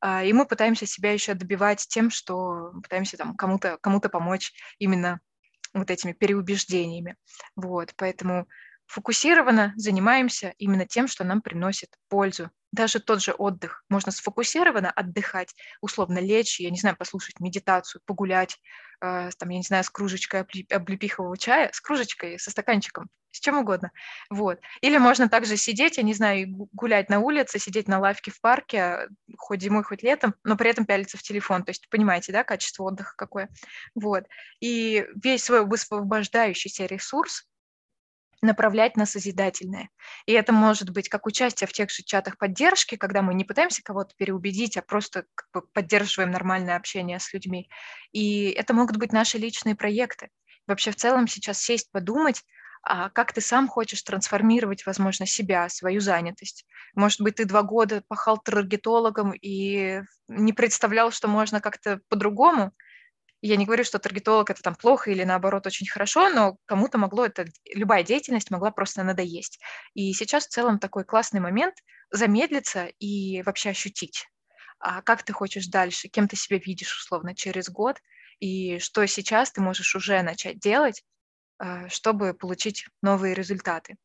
А, 0.00 0.22
и 0.24 0.32
мы 0.32 0.46
пытаемся 0.46 0.86
себя 0.86 1.12
еще 1.12 1.34
добивать 1.34 1.86
тем, 1.88 2.10
что 2.10 2.72
пытаемся 2.82 3.16
там 3.16 3.34
кому-то 3.36 3.78
кому 3.80 4.00
помочь 4.00 4.52
именно 4.78 5.20
вот 5.72 5.90
этими 5.90 6.12
переубеждениями. 6.12 7.16
Вот, 7.56 7.92
поэтому 7.96 8.46
фокусированно 8.86 9.72
занимаемся 9.76 10.54
именно 10.58 10.86
тем, 10.86 11.08
что 11.08 11.24
нам 11.24 11.42
приносит 11.42 11.90
пользу 12.08 12.50
даже 12.72 12.98
тот 13.00 13.22
же 13.22 13.32
отдых. 13.32 13.84
Можно 13.88 14.12
сфокусированно 14.12 14.90
отдыхать, 14.90 15.54
условно 15.80 16.18
лечь, 16.18 16.60
я 16.60 16.70
не 16.70 16.78
знаю, 16.78 16.96
послушать 16.96 17.40
медитацию, 17.40 18.02
погулять, 18.04 18.58
э, 19.00 19.30
там, 19.38 19.48
я 19.48 19.58
не 19.58 19.62
знаю, 19.62 19.84
с 19.84 19.90
кружечкой 19.90 20.44
облепихового 20.70 21.36
чая, 21.38 21.70
с 21.72 21.80
кружечкой, 21.80 22.38
со 22.38 22.50
стаканчиком, 22.50 23.08
с 23.34 23.40
чем 23.40 23.58
угодно. 23.58 23.90
Вот. 24.30 24.60
Или 24.80 24.98
можно 24.98 25.28
также 25.28 25.56
сидеть, 25.56 25.96
я 25.96 26.02
не 26.02 26.14
знаю, 26.14 26.46
гулять 26.72 27.10
на 27.10 27.18
улице, 27.18 27.58
сидеть 27.58 27.88
на 27.88 27.98
лавке 27.98 28.30
в 28.30 28.40
парке, 28.40 29.08
хоть 29.36 29.62
зимой, 29.62 29.82
хоть 29.82 30.02
летом, 30.02 30.34
но 30.44 30.56
при 30.56 30.70
этом 30.70 30.86
пялиться 30.86 31.18
в 31.18 31.22
телефон. 31.22 31.64
То 31.64 31.70
есть 31.70 31.88
понимаете, 31.90 32.32
да, 32.32 32.44
качество 32.44 32.84
отдыха 32.84 33.14
какое. 33.16 33.48
Вот. 33.94 34.24
И 34.60 35.06
весь 35.22 35.44
свой 35.44 35.66
высвобождающийся 35.66 36.86
ресурс 36.86 37.46
направлять 38.44 38.96
на 38.96 39.06
созидательное. 39.06 39.88
И 40.26 40.32
это 40.32 40.52
может 40.52 40.90
быть 40.90 41.08
как 41.08 41.26
участие 41.26 41.66
в 41.66 41.72
тех 41.72 41.90
же 41.90 42.02
чатах 42.04 42.38
поддержки, 42.38 42.96
когда 42.96 43.22
мы 43.22 43.34
не 43.34 43.44
пытаемся 43.44 43.82
кого-то 43.82 44.14
переубедить, 44.16 44.76
а 44.76 44.82
просто 44.82 45.24
как 45.34 45.48
бы 45.52 45.62
поддерживаем 45.72 46.30
нормальное 46.30 46.76
общение 46.76 47.18
с 47.18 47.32
людьми. 47.32 47.68
И 48.12 48.50
это 48.50 48.74
могут 48.74 48.98
быть 48.98 49.12
наши 49.12 49.38
личные 49.38 49.74
проекты. 49.74 50.28
Вообще 50.66 50.90
в 50.90 50.96
целом 50.96 51.26
сейчас 51.26 51.60
сесть, 51.60 51.90
подумать, 51.90 52.42
как 52.84 53.32
ты 53.32 53.40
сам 53.40 53.68
хочешь 53.68 54.02
трансформировать, 54.02 54.86
возможно, 54.86 55.26
себя, 55.26 55.68
свою 55.68 56.00
занятость. 56.00 56.66
Может 56.94 57.20
быть, 57.20 57.36
ты 57.36 57.44
два 57.44 57.62
года 57.62 58.02
пахал 58.08 58.38
таргетологом 58.38 59.32
и 59.32 60.02
не 60.28 60.52
представлял, 60.52 61.10
что 61.10 61.28
можно 61.28 61.60
как-то 61.60 62.00
по-другому, 62.08 62.72
я 63.46 63.56
не 63.56 63.66
говорю, 63.66 63.84
что 63.84 63.98
таргетолог 63.98 64.48
это 64.48 64.62
там 64.62 64.74
плохо 64.74 65.10
или 65.10 65.22
наоборот 65.22 65.66
очень 65.66 65.86
хорошо, 65.86 66.30
но 66.30 66.56
кому-то 66.64 66.96
могло 66.96 67.26
это, 67.26 67.44
любая 67.74 68.02
деятельность 68.02 68.50
могла 68.50 68.70
просто 68.70 69.02
надоесть. 69.02 69.60
И 69.92 70.14
сейчас 70.14 70.46
в 70.46 70.50
целом 70.50 70.78
такой 70.78 71.04
классный 71.04 71.40
момент 71.40 71.74
замедлиться 72.10 72.86
и 72.98 73.42
вообще 73.42 73.70
ощутить, 73.70 74.28
а 74.78 75.02
как 75.02 75.24
ты 75.24 75.34
хочешь 75.34 75.66
дальше, 75.66 76.08
кем 76.08 76.26
ты 76.26 76.36
себя 76.36 76.58
видишь 76.58 76.96
условно 76.96 77.34
через 77.34 77.68
год, 77.68 77.98
и 78.40 78.78
что 78.78 79.06
сейчас 79.06 79.52
ты 79.52 79.60
можешь 79.60 79.94
уже 79.94 80.22
начать 80.22 80.58
делать, 80.58 81.02
а, 81.02 81.13
чтобы 81.88 82.34
получить 82.34 82.86
новые 83.02 83.34
результаты. 83.34 83.96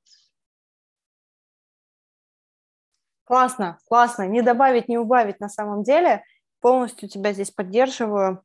Классно, 3.29 3.77
классно. 3.87 4.27
Не 4.27 4.41
добавить, 4.41 4.87
не 4.87 4.97
убавить 4.97 5.39
на 5.39 5.49
самом 5.49 5.83
деле. 5.83 6.23
Полностью 6.61 7.07
тебя 7.07 7.31
здесь 7.31 7.51
поддерживаю. 7.51 8.43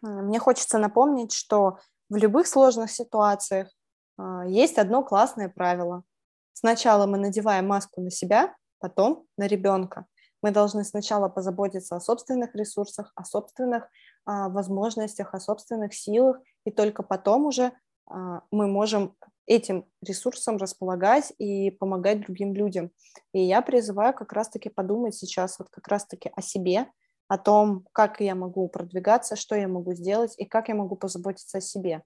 Мне 0.00 0.38
хочется 0.38 0.78
напомнить, 0.78 1.32
что 1.32 1.78
в 2.08 2.16
любых 2.16 2.46
сложных 2.46 2.90
ситуациях 2.90 3.68
а, 4.16 4.46
есть 4.46 4.78
одно 4.78 5.04
классное 5.04 5.48
правило. 5.48 6.04
Сначала 6.52 7.06
мы 7.06 7.18
надеваем 7.18 7.66
маску 7.66 8.00
на 8.00 8.10
себя, 8.10 8.54
потом 8.78 9.26
на 9.36 9.46
ребенка. 9.46 10.06
Мы 10.40 10.52
должны 10.52 10.84
сначала 10.84 11.28
позаботиться 11.28 11.96
о 11.96 12.00
собственных 12.00 12.54
ресурсах, 12.54 13.12
о 13.14 13.24
собственных 13.24 13.88
а, 14.24 14.48
возможностях, 14.48 15.34
о 15.34 15.40
собственных 15.40 15.94
силах, 15.94 16.38
и 16.64 16.70
только 16.70 17.02
потом 17.02 17.44
уже 17.44 17.72
мы 18.08 18.66
можем 18.66 19.16
этим 19.46 19.86
ресурсом 20.02 20.58
располагать 20.58 21.32
и 21.38 21.70
помогать 21.70 22.20
другим 22.20 22.54
людям. 22.54 22.90
И 23.32 23.40
я 23.40 23.62
призываю 23.62 24.14
как 24.14 24.32
раз-таки 24.32 24.68
подумать 24.68 25.14
сейчас 25.14 25.58
вот 25.58 25.70
как 25.70 25.88
раз-таки 25.88 26.30
о 26.36 26.42
себе, 26.42 26.86
о 27.28 27.38
том, 27.38 27.86
как 27.92 28.20
я 28.20 28.34
могу 28.34 28.68
продвигаться, 28.68 29.36
что 29.36 29.54
я 29.54 29.68
могу 29.68 29.94
сделать 29.94 30.34
и 30.38 30.44
как 30.44 30.68
я 30.68 30.74
могу 30.74 30.96
позаботиться 30.96 31.58
о 31.58 31.62
себе. 31.62 32.02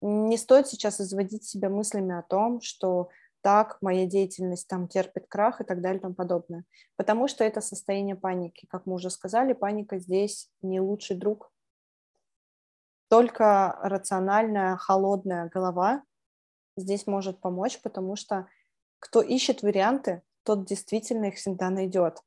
Не 0.00 0.36
стоит 0.36 0.66
сейчас 0.66 1.00
изводить 1.00 1.44
себя 1.44 1.68
мыслями 1.68 2.16
о 2.16 2.22
том, 2.22 2.60
что 2.60 3.08
так, 3.42 3.78
моя 3.80 4.06
деятельность 4.06 4.68
там 4.68 4.88
терпит 4.88 5.26
крах 5.28 5.60
и 5.60 5.64
так 5.64 5.80
далее 5.80 5.98
и 5.98 6.02
тому 6.02 6.14
подобное. 6.14 6.64
Потому 6.96 7.28
что 7.28 7.44
это 7.44 7.60
состояние 7.60 8.16
паники. 8.16 8.66
Как 8.66 8.86
мы 8.86 8.94
уже 8.94 9.10
сказали, 9.10 9.52
паника 9.52 9.98
здесь 9.98 10.48
не 10.62 10.80
лучший 10.80 11.16
друг. 11.16 11.50
Только 13.10 13.76
рациональная, 13.82 14.76
холодная 14.76 15.48
голова 15.48 16.04
здесь 16.76 17.08
может 17.08 17.40
помочь, 17.40 17.80
потому 17.82 18.14
что 18.14 18.46
кто 19.00 19.20
ищет 19.20 19.62
варианты, 19.62 20.22
тот 20.44 20.64
действительно 20.64 21.24
их 21.24 21.34
всегда 21.34 21.70
найдет. 21.70 22.22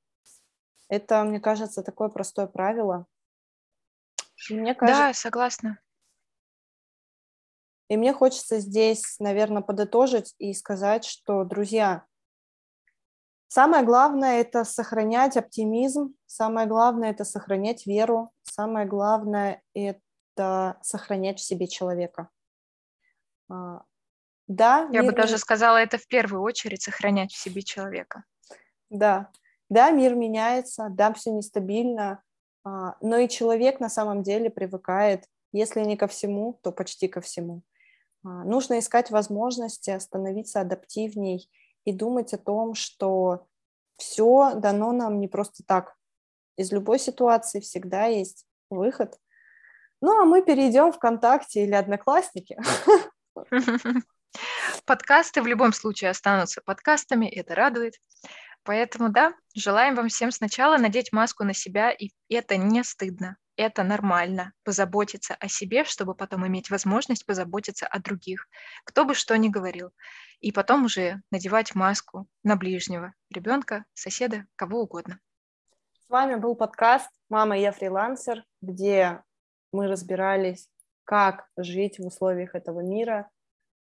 Это, 0.89 1.23
мне 1.23 1.39
кажется, 1.39 1.83
такое 1.83 2.09
простое 2.09 2.47
правило. 2.47 3.05
И 4.49 4.55
мне 4.55 4.75
кажется, 4.75 5.03
да, 5.03 5.13
согласна. 5.13 5.79
И 7.87 7.95
мне 7.95 8.11
хочется 8.11 8.59
здесь, 8.59 9.17
наверное, 9.19 9.61
подытожить 9.61 10.35
и 10.37 10.53
сказать, 10.53 11.05
что, 11.05 11.45
друзья, 11.45 12.05
самое 13.47 13.85
главное– 13.85 14.41
это 14.41 14.65
сохранять 14.65 15.37
оптимизм, 15.37 16.13
самое 16.25 16.67
главное– 16.67 17.09
это 17.11 17.23
сохранять 17.23 17.85
веру, 17.85 18.33
самое 18.41 18.85
главное– 18.85 19.63
это 19.73 20.01
сохранять 20.81 21.39
в 21.39 21.43
себе 21.43 21.67
человека. 21.67 22.29
А, 23.49 23.83
да, 24.47 24.89
Я 24.91 25.01
мир... 25.01 25.11
бы 25.11 25.17
даже 25.17 25.37
сказала, 25.37 25.77
это 25.77 25.97
в 25.97 26.07
первую 26.07 26.41
очередь 26.41 26.81
сохранять 26.81 27.31
в 27.31 27.37
себе 27.37 27.61
человека. 27.61 28.23
Да, 28.89 29.31
да, 29.69 29.91
мир 29.91 30.15
меняется, 30.15 30.87
да, 30.89 31.13
все 31.13 31.31
нестабильно, 31.31 32.21
а, 32.63 32.95
но 33.01 33.17
и 33.17 33.29
человек 33.29 33.79
на 33.79 33.89
самом 33.89 34.23
деле 34.23 34.49
привыкает, 34.49 35.25
если 35.51 35.81
не 35.81 35.97
ко 35.97 36.07
всему, 36.07 36.59
то 36.63 36.71
почти 36.71 37.07
ко 37.07 37.21
всему. 37.21 37.61
А, 38.23 38.43
нужно 38.43 38.79
искать 38.79 39.11
возможности 39.11 39.97
становиться 39.99 40.61
адаптивней 40.61 41.49
и 41.85 41.93
думать 41.93 42.33
о 42.33 42.37
том, 42.37 42.73
что 42.73 43.47
все 43.97 44.53
дано 44.55 44.91
нам 44.91 45.19
не 45.19 45.27
просто 45.27 45.63
так. 45.65 45.95
Из 46.57 46.71
любой 46.71 46.99
ситуации 46.99 47.59
всегда 47.59 48.05
есть 48.05 48.45
выход. 48.69 49.17
Ну, 50.05 50.21
а 50.21 50.25
мы 50.25 50.43
перейдем 50.43 50.91
в 50.91 50.97
ВКонтакте 50.97 51.63
или 51.63 51.71
Одноклассники. 51.71 52.57
Подкасты 54.85 55.41
в 55.41 55.47
любом 55.47 55.71
случае 55.71 56.09
останутся 56.09 56.61
подкастами, 56.65 57.25
это 57.25 57.55
радует. 57.55 57.93
Поэтому 58.63 59.07
да, 59.07 59.33
желаем 59.55 59.95
вам 59.95 60.09
всем 60.09 60.31
сначала 60.31 60.75
надеть 60.75 61.13
маску 61.13 61.45
на 61.45 61.53
себя, 61.53 61.89
и 61.89 62.09
это 62.27 62.57
не 62.57 62.83
стыдно, 62.83 63.37
это 63.55 63.83
нормально, 63.83 64.51
позаботиться 64.65 65.35
о 65.35 65.47
себе, 65.47 65.85
чтобы 65.85 66.15
потом 66.15 66.45
иметь 66.47 66.69
возможность 66.69 67.25
позаботиться 67.25 67.87
о 67.87 67.99
других, 67.99 68.49
кто 68.83 69.05
бы 69.05 69.13
что 69.13 69.37
ни 69.37 69.47
говорил. 69.47 69.93
И 70.41 70.51
потом 70.51 70.83
уже 70.83 71.21
надевать 71.31 71.75
маску 71.75 72.27
на 72.43 72.57
ближнего, 72.57 73.13
ребенка, 73.29 73.85
соседа, 73.93 74.47
кого 74.57 74.81
угодно. 74.81 75.21
С 76.05 76.09
вами 76.09 76.35
был 76.35 76.55
подкаст 76.55 77.09
«Мама, 77.29 77.57
я 77.57 77.71
фрилансер», 77.71 78.43
где 78.59 79.23
мы 79.73 79.87
разбирались, 79.87 80.69
как 81.03 81.47
жить 81.57 81.99
в 81.99 82.05
условиях 82.05 82.55
этого 82.55 82.79
мира. 82.79 83.29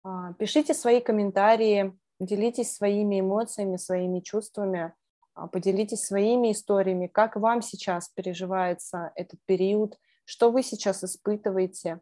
А, 0.03 0.33
пишите 0.33 0.73
свои 0.73 0.99
комментарии, 1.01 1.97
делитесь 2.19 2.75
своими 2.75 3.19
эмоциями, 3.19 3.77
своими 3.77 4.19
чувствами, 4.19 4.93
а, 5.33 5.47
поделитесь 5.47 6.05
своими 6.05 6.51
историями, 6.51 7.07
как 7.07 7.35
вам 7.35 7.61
сейчас 7.61 8.09
переживается 8.09 9.11
этот 9.15 9.39
период, 9.45 9.97
что 10.25 10.51
вы 10.51 10.63
сейчас 10.63 11.03
испытываете. 11.03 11.99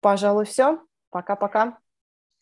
Пожалуй, 0.00 0.44
все. 0.44 0.84
Пока-пока. 1.10 1.78